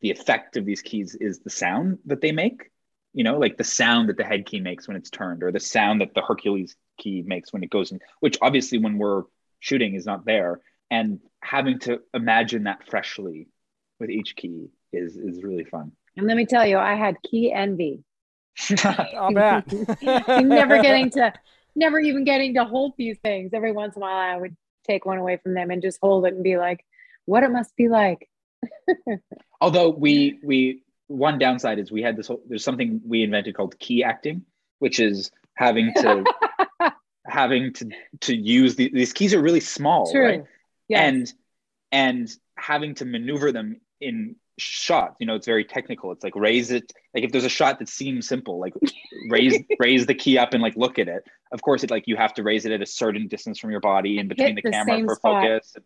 the 0.00 0.10
effect 0.10 0.56
of 0.56 0.64
these 0.64 0.80
keys 0.80 1.14
is 1.14 1.40
the 1.40 1.50
sound 1.50 1.98
that 2.06 2.20
they 2.20 2.32
make 2.32 2.71
you 3.12 3.24
know, 3.24 3.38
like 3.38 3.56
the 3.56 3.64
sound 3.64 4.08
that 4.08 4.16
the 4.16 4.24
head 4.24 4.46
key 4.46 4.60
makes 4.60 4.88
when 4.88 4.96
it's 4.96 5.10
turned, 5.10 5.42
or 5.42 5.52
the 5.52 5.60
sound 5.60 6.00
that 6.00 6.14
the 6.14 6.22
Hercules 6.22 6.76
key 6.98 7.22
makes 7.26 7.52
when 7.52 7.62
it 7.62 7.70
goes 7.70 7.92
in, 7.92 8.00
which 8.20 8.38
obviously 8.40 8.78
when 8.78 8.98
we're 8.98 9.24
shooting 9.60 9.94
is 9.94 10.06
not 10.06 10.24
there. 10.24 10.60
And 10.90 11.20
having 11.42 11.78
to 11.80 12.00
imagine 12.12 12.64
that 12.64 12.88
freshly 12.88 13.48
with 13.98 14.10
each 14.10 14.36
key 14.36 14.68
is 14.92 15.16
is 15.16 15.42
really 15.42 15.64
fun. 15.64 15.92
And 16.16 16.26
let 16.26 16.36
me 16.36 16.46
tell 16.46 16.66
you, 16.66 16.78
I 16.78 16.94
had 16.94 17.16
key 17.22 17.52
envy. 17.52 18.04
I'll 18.84 19.32
bet. 19.32 19.72
never 20.02 20.82
getting 20.82 21.10
to, 21.10 21.32
never 21.74 21.98
even 21.98 22.24
getting 22.24 22.54
to 22.54 22.64
hold 22.64 22.92
these 22.98 23.18
things. 23.18 23.52
Every 23.54 23.72
once 23.72 23.96
in 23.96 24.02
a 24.02 24.04
while, 24.04 24.16
I 24.16 24.36
would 24.36 24.56
take 24.86 25.06
one 25.06 25.16
away 25.16 25.38
from 25.42 25.54
them 25.54 25.70
and 25.70 25.80
just 25.80 25.98
hold 26.02 26.26
it 26.26 26.34
and 26.34 26.44
be 26.44 26.58
like, 26.58 26.84
what 27.24 27.42
it 27.42 27.50
must 27.50 27.74
be 27.76 27.88
like 27.88 28.28
Although 29.60 29.90
we 29.90 30.38
we 30.42 30.82
one 31.12 31.38
downside 31.38 31.78
is 31.78 31.90
we 31.92 32.02
had 32.02 32.16
this 32.16 32.26
whole, 32.28 32.42
there's 32.48 32.64
something 32.64 33.00
we 33.06 33.22
invented 33.22 33.54
called 33.54 33.78
key 33.78 34.02
acting, 34.04 34.42
which 34.78 34.98
is 35.00 35.30
having 35.54 35.92
to 35.96 36.24
having 37.26 37.72
to 37.74 37.90
to 38.22 38.34
use 38.36 38.76
the, 38.76 38.90
these 38.92 39.12
keys 39.12 39.34
are 39.34 39.40
really 39.42 39.60
small, 39.60 40.10
True. 40.10 40.24
right? 40.26 40.44
Yes. 40.88 41.00
And 41.08 41.32
and 41.92 42.36
having 42.56 42.94
to 42.96 43.04
maneuver 43.04 43.52
them 43.52 43.80
in 44.00 44.36
shots. 44.58 45.16
You 45.20 45.26
know, 45.26 45.34
it's 45.34 45.46
very 45.46 45.64
technical. 45.64 46.12
It's 46.12 46.24
like 46.24 46.34
raise 46.36 46.70
it. 46.70 46.92
Like 47.14 47.24
if 47.24 47.32
there's 47.32 47.44
a 47.44 47.48
shot 47.50 47.78
that 47.78 47.88
seems 47.88 48.26
simple, 48.28 48.58
like 48.58 48.74
raise 49.30 49.58
raise 49.78 50.06
the 50.06 50.14
key 50.14 50.38
up 50.38 50.52
and 50.54 50.62
like 50.62 50.76
look 50.76 50.98
at 50.98 51.08
it. 51.08 51.24
Of 51.52 51.62
course, 51.62 51.84
it 51.84 51.90
like 51.90 52.04
you 52.06 52.16
have 52.16 52.34
to 52.34 52.42
raise 52.42 52.64
it 52.66 52.72
at 52.72 52.82
a 52.82 52.86
certain 52.86 53.28
distance 53.28 53.58
from 53.58 53.70
your 53.70 53.80
body 53.80 54.18
and 54.18 54.28
between 54.28 54.54
the, 54.54 54.62
the 54.62 54.70
camera 54.70 55.00
for 55.04 55.14
spot. 55.16 55.44
focus, 55.44 55.76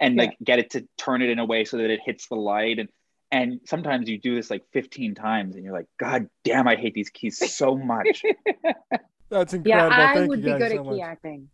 and 0.00 0.16
Yeah. 0.16 0.22
like 0.24 0.36
get 0.44 0.58
it 0.58 0.70
to 0.70 0.86
turn 0.98 1.22
it 1.22 1.30
in 1.30 1.38
a 1.38 1.44
way 1.44 1.64
so 1.64 1.78
that 1.78 1.90
it 1.90 2.00
hits 2.04 2.28
the 2.28 2.36
light 2.36 2.78
and. 2.78 2.88
And 3.30 3.60
sometimes 3.64 4.08
you 4.08 4.18
do 4.18 4.34
this 4.36 4.50
like 4.50 4.62
15 4.72 5.14
times 5.14 5.56
and 5.56 5.64
you're 5.64 5.72
like, 5.72 5.88
God 5.98 6.28
damn, 6.44 6.68
I 6.68 6.76
hate 6.76 6.94
these 6.94 7.10
keys 7.10 7.38
so 7.54 7.76
much. 7.76 8.22
That's 9.30 9.52
incredible 9.54 9.96
Yeah. 9.96 10.10
I 10.10 10.14
Thank 10.14 10.28
would 10.30 10.38
you 10.40 10.44
be 10.44 10.58
good 10.58 10.70
so 10.72 10.78
at 10.78 10.84
much. 10.86 10.94
key 10.94 11.02
acting. 11.02 11.48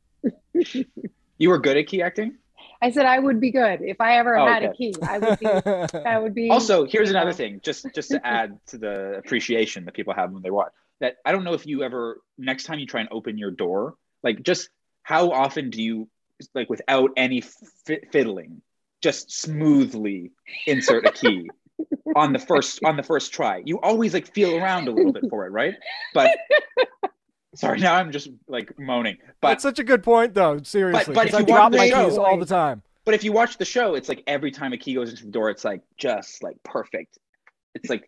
you 1.38 1.48
were 1.48 1.58
good 1.58 1.76
at 1.76 1.86
key 1.86 2.02
acting? 2.02 2.36
I 2.82 2.90
said 2.90 3.06
I 3.06 3.18
would 3.18 3.40
be 3.40 3.50
good 3.50 3.80
if 3.82 4.00
I 4.00 4.18
ever 4.18 4.38
Oh, 4.38 4.46
had 4.46 4.62
a 4.64 4.72
key. 4.72 4.94
I 5.02 5.18
would 5.18 5.38
be. 5.38 5.46
I 6.06 6.18
would 6.18 6.34
be. 6.34 6.50
also 6.50 6.84
here's 6.86 7.10
another 7.10 7.30
know. 7.30 7.36
thing 7.36 7.60
just 7.62 7.86
just 7.94 8.10
to 8.10 8.26
add 8.26 8.58
to 8.68 8.78
the 8.78 9.14
appreciation 9.24 9.84
that 9.86 9.94
people 9.94 10.12
have 10.14 10.30
when 10.32 10.42
they 10.42 10.50
watch 10.50 10.72
that 11.00 11.16
i 11.24 11.32
don't 11.32 11.44
know 11.44 11.54
if 11.54 11.66
you 11.66 11.82
ever 11.82 12.20
next 12.38 12.64
time 12.64 12.78
you 12.78 12.86
try 12.86 13.00
and 13.00 13.08
open 13.12 13.38
your 13.38 13.50
door 13.50 13.94
like 14.22 14.42
just 14.42 14.68
how 15.02 15.30
often 15.30 15.70
do 15.70 15.82
you 15.82 16.08
like 16.54 16.68
without 16.70 17.10
any 17.16 17.40
fi- 17.86 18.00
fiddling 18.12 18.60
just 19.02 19.30
smoothly 19.32 20.32
insert 20.66 21.06
a 21.06 21.12
key 21.12 21.50
on 22.16 22.32
the 22.32 22.38
first 22.38 22.80
on 22.84 22.96
the 22.96 23.02
first 23.02 23.32
try 23.32 23.62
you 23.64 23.78
always 23.80 24.12
like 24.14 24.26
feel 24.34 24.56
around 24.56 24.88
a 24.88 24.90
little 24.90 25.12
bit 25.12 25.24
for 25.30 25.46
it 25.46 25.50
right 25.50 25.74
but 26.14 26.30
sorry 27.54 27.78
now 27.80 27.94
i'm 27.94 28.10
just 28.12 28.28
like 28.48 28.76
moaning 28.78 29.16
but 29.40 29.48
That's 29.50 29.62
such 29.62 29.78
a 29.78 29.84
good 29.84 30.02
point, 30.02 30.34
though. 30.34 30.58
Seriously, 30.62 31.14
but 31.14 31.26
if 31.26 31.32
'cause 31.32 31.40
I 31.40 31.44
drop 31.44 31.72
my 31.72 31.88
keys 31.90 32.18
all 32.18 32.36
the 32.36 32.44
time. 32.44 32.82
But 33.06 33.14
if 33.14 33.24
you 33.24 33.32
watch 33.32 33.56
the 33.56 33.64
show, 33.64 33.94
it's 33.94 34.06
like 34.08 34.22
every 34.26 34.50
time 34.50 34.74
a 34.74 34.76
key 34.76 34.92
goes 34.94 35.08
into 35.10 35.24
the 35.24 35.30
door, 35.30 35.48
it's 35.48 35.64
like 35.64 35.80
just 35.96 36.42
like 36.42 36.56
perfect. 36.62 37.18
It's 37.74 37.88
like 37.88 38.04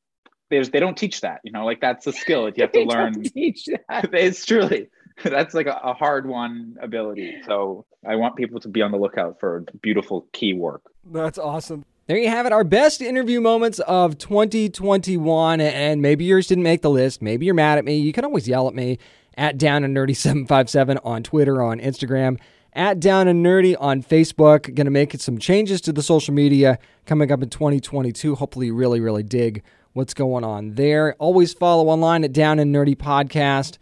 there's 0.50 0.70
they 0.70 0.78
don't 0.78 0.96
teach 0.96 1.22
that, 1.22 1.40
you 1.42 1.50
know, 1.50 1.64
like 1.64 1.80
that's 1.80 2.06
a 2.06 2.12
skill 2.12 2.44
that 2.44 2.56
you 2.56 2.62
have 2.62 2.70
to 2.72 2.78
They 2.78 2.84
don't 2.84 3.16
learn. 3.16 3.22
teach 3.24 3.64
that. 3.88 4.14
it's 4.14 4.46
truly 4.46 4.88
that's 5.24 5.54
like 5.54 5.66
a, 5.66 5.80
a 5.82 5.92
hard 5.94 6.28
won 6.28 6.76
ability. 6.80 7.38
So 7.46 7.84
I 8.06 8.14
want 8.16 8.36
people 8.36 8.60
to 8.60 8.68
be 8.68 8.82
on 8.82 8.92
the 8.92 8.98
lookout 8.98 9.40
for 9.40 9.64
beautiful 9.82 10.28
key 10.32 10.54
work. 10.54 10.82
That's 11.04 11.38
awesome. 11.38 11.84
There 12.08 12.16
you 12.16 12.28
have 12.28 12.46
it, 12.46 12.52
our 12.52 12.62
best 12.62 13.02
interview 13.02 13.40
moments 13.40 13.80
of 13.80 14.16
2021. 14.16 15.60
And 15.60 16.00
maybe 16.00 16.24
yours 16.24 16.46
didn't 16.46 16.62
make 16.62 16.82
the 16.82 16.90
list. 16.90 17.20
Maybe 17.20 17.46
you're 17.46 17.54
mad 17.54 17.78
at 17.78 17.84
me. 17.84 17.96
You 17.96 18.12
can 18.12 18.24
always 18.24 18.46
yell 18.46 18.68
at 18.68 18.76
me 18.76 19.00
at 19.36 19.58
Down 19.58 19.82
and 19.82 19.96
Nerdy 19.96 20.14
757 20.16 21.00
on 21.02 21.24
Twitter, 21.24 21.60
on 21.60 21.80
Instagram, 21.80 22.38
at 22.74 23.00
Down 23.00 23.26
and 23.26 23.44
Nerdy 23.44 23.74
on 23.80 24.04
Facebook. 24.04 24.72
Going 24.72 24.84
to 24.84 24.92
make 24.92 25.20
some 25.20 25.38
changes 25.38 25.80
to 25.80 25.92
the 25.92 26.00
social 26.02 26.32
media 26.32 26.78
coming 27.06 27.32
up 27.32 27.42
in 27.42 27.50
2022. 27.50 28.36
Hopefully, 28.36 28.66
you 28.66 28.74
really, 28.76 29.00
really 29.00 29.24
dig 29.24 29.64
what's 29.92 30.14
going 30.14 30.44
on 30.44 30.76
there. 30.76 31.16
Always 31.18 31.54
follow 31.54 31.88
online 31.88 32.22
at 32.22 32.32
Down 32.32 32.60
and 32.60 32.72
Nerdy 32.72 32.96
Podcast.com. 32.96 33.80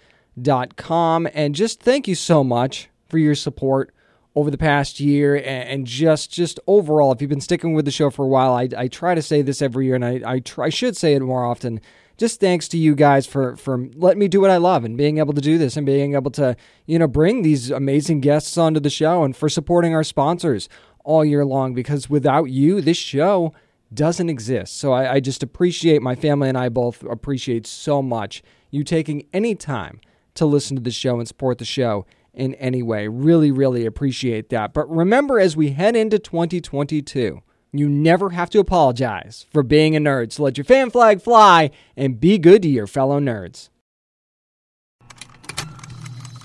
And 1.35 1.55
just 1.55 1.83
thank 1.83 2.09
you 2.09 2.15
so 2.15 2.43
much 2.43 2.89
for 3.07 3.19
your 3.19 3.35
support 3.35 3.93
over 4.37 4.51
the 4.51 4.59
past 4.59 5.01
year 5.01 5.37
and, 5.37 5.87
just 5.87 6.31
just 6.31 6.59
overall 6.67 7.13
if 7.13 7.21
you've 7.21 7.29
been 7.29 7.41
sticking 7.41 7.75
with 7.75 7.85
the 7.85 7.91
show 7.91 8.11
for 8.11 8.25
a 8.25 8.29
while 8.29 8.55
I, 8.55 8.69
I 8.77 8.89
try 8.89 9.15
to 9.15 9.23
say 9.23 9.43
this 9.43 9.61
every 9.61 9.87
year 9.87 9.95
and 9.95 10.05
I, 10.05 10.21
I 10.27 10.43
I 10.59 10.69
should 10.71 10.97
say 10.97 11.15
it 11.15 11.21
more 11.21 11.45
often. 11.45 11.81
Just 12.17 12.39
thanks 12.39 12.69
to 12.69 12.79
you 12.79 12.95
guys 12.95 13.27
for 13.27 13.57
for 13.57 13.87
letting 13.95 14.21
me 14.21 14.29
do 14.29 14.41
what 14.41 14.51
I 14.51 14.57
love 14.57 14.85
and 14.85 14.97
being 14.97 15.19
able 15.19 15.35
to 15.35 15.41
do 15.41 15.59
this 15.59 15.77
and 15.77 15.85
being 15.85 16.15
able 16.15 16.31
to 16.33 16.57
you 16.87 16.99
know 16.99 17.07
bring 17.07 17.43
these 17.43 17.71
amazing 17.71 18.21
guests 18.21 18.57
onto 18.57 18.81
the 18.81 18.91
show 18.91 19.25
and 19.25 19.37
for 19.37 19.49
supporting 19.49 19.95
our 19.95 20.05
sponsors 20.05 20.69
all 21.05 21.25
year 21.25 21.45
long 21.45 21.75
because 21.75 22.09
without 22.09 22.45
you 22.45 22.81
this 22.81 22.97
show 22.97 23.53
doesn't 23.93 24.31
exist. 24.31 24.77
So 24.77 24.93
I, 24.93 25.15
I 25.15 25.21
just 25.21 25.43
appreciate 25.43 26.03
my 26.03 26.15
family 26.15 26.49
and 26.49 26.59
I 26.59 26.69
both 26.69 27.03
appreciate 27.05 27.67
so 27.67 28.03
much 28.03 28.43
you 28.71 28.83
taking 28.85 29.27
any 29.33 29.55
time 29.55 30.01
to 30.35 30.47
listen 30.47 30.77
to 30.77 30.83
the 30.83 30.91
show 30.91 31.19
and 31.19 31.29
support 31.29 31.59
the 31.59 31.65
show 31.65 32.07
in 32.35 32.55
any 32.57 32.83
way. 32.83 33.09
Really, 33.09 33.51
really 33.51 33.87
appreciate 33.87 34.51
that. 34.51 34.73
But 34.73 34.91
remember, 34.91 35.39
as 35.39 35.57
we 35.57 35.71
head 35.71 35.97
into 35.97 36.19
2022, 36.19 37.43
you 37.73 37.89
never 37.89 38.31
have 38.31 38.51
to 38.51 38.61
apologize 38.61 39.47
for 39.53 39.63
being 39.63 39.97
a 39.97 40.01
nerd. 40.01 40.33
So 40.33 40.45
let 40.45 40.57
your 40.57 40.65
fan 40.65 40.91
flag 40.91 41.21
fly 41.21 41.71
and 41.97 42.21
be 42.21 42.39
good 42.39 42.63
to 42.63 42.69
your 42.69 42.87
fellow 42.87 43.19
nerds. 43.19 43.69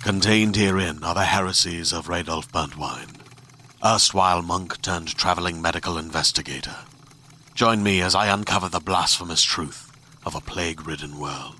Contained 0.02 0.56
herein 0.56 1.04
are 1.04 1.14
the 1.14 1.26
heresies 1.26 1.94
of 1.94 2.08
Radolf 2.08 2.50
Burntwine, 2.52 3.18
erstwhile 3.86 4.42
monk 4.42 4.82
turned 4.82 5.16
traveling 5.16 5.62
medical 5.62 5.98
investigator. 5.98 6.78
Join 7.54 7.84
me 7.84 8.02
as 8.02 8.16
I 8.16 8.34
uncover 8.34 8.70
the 8.70 8.80
blasphemous 8.80 9.44
truth 9.44 9.92
of 10.26 10.34
a 10.34 10.42
plague 10.42 10.88
ridden 10.88 11.20
world 11.20 11.58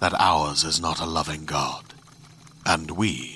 that 0.00 0.14
ours 0.18 0.64
is 0.64 0.80
not 0.80 1.00
a 1.00 1.06
loving 1.06 1.44
God, 1.44 1.84
and 2.64 2.90
we 2.92 3.35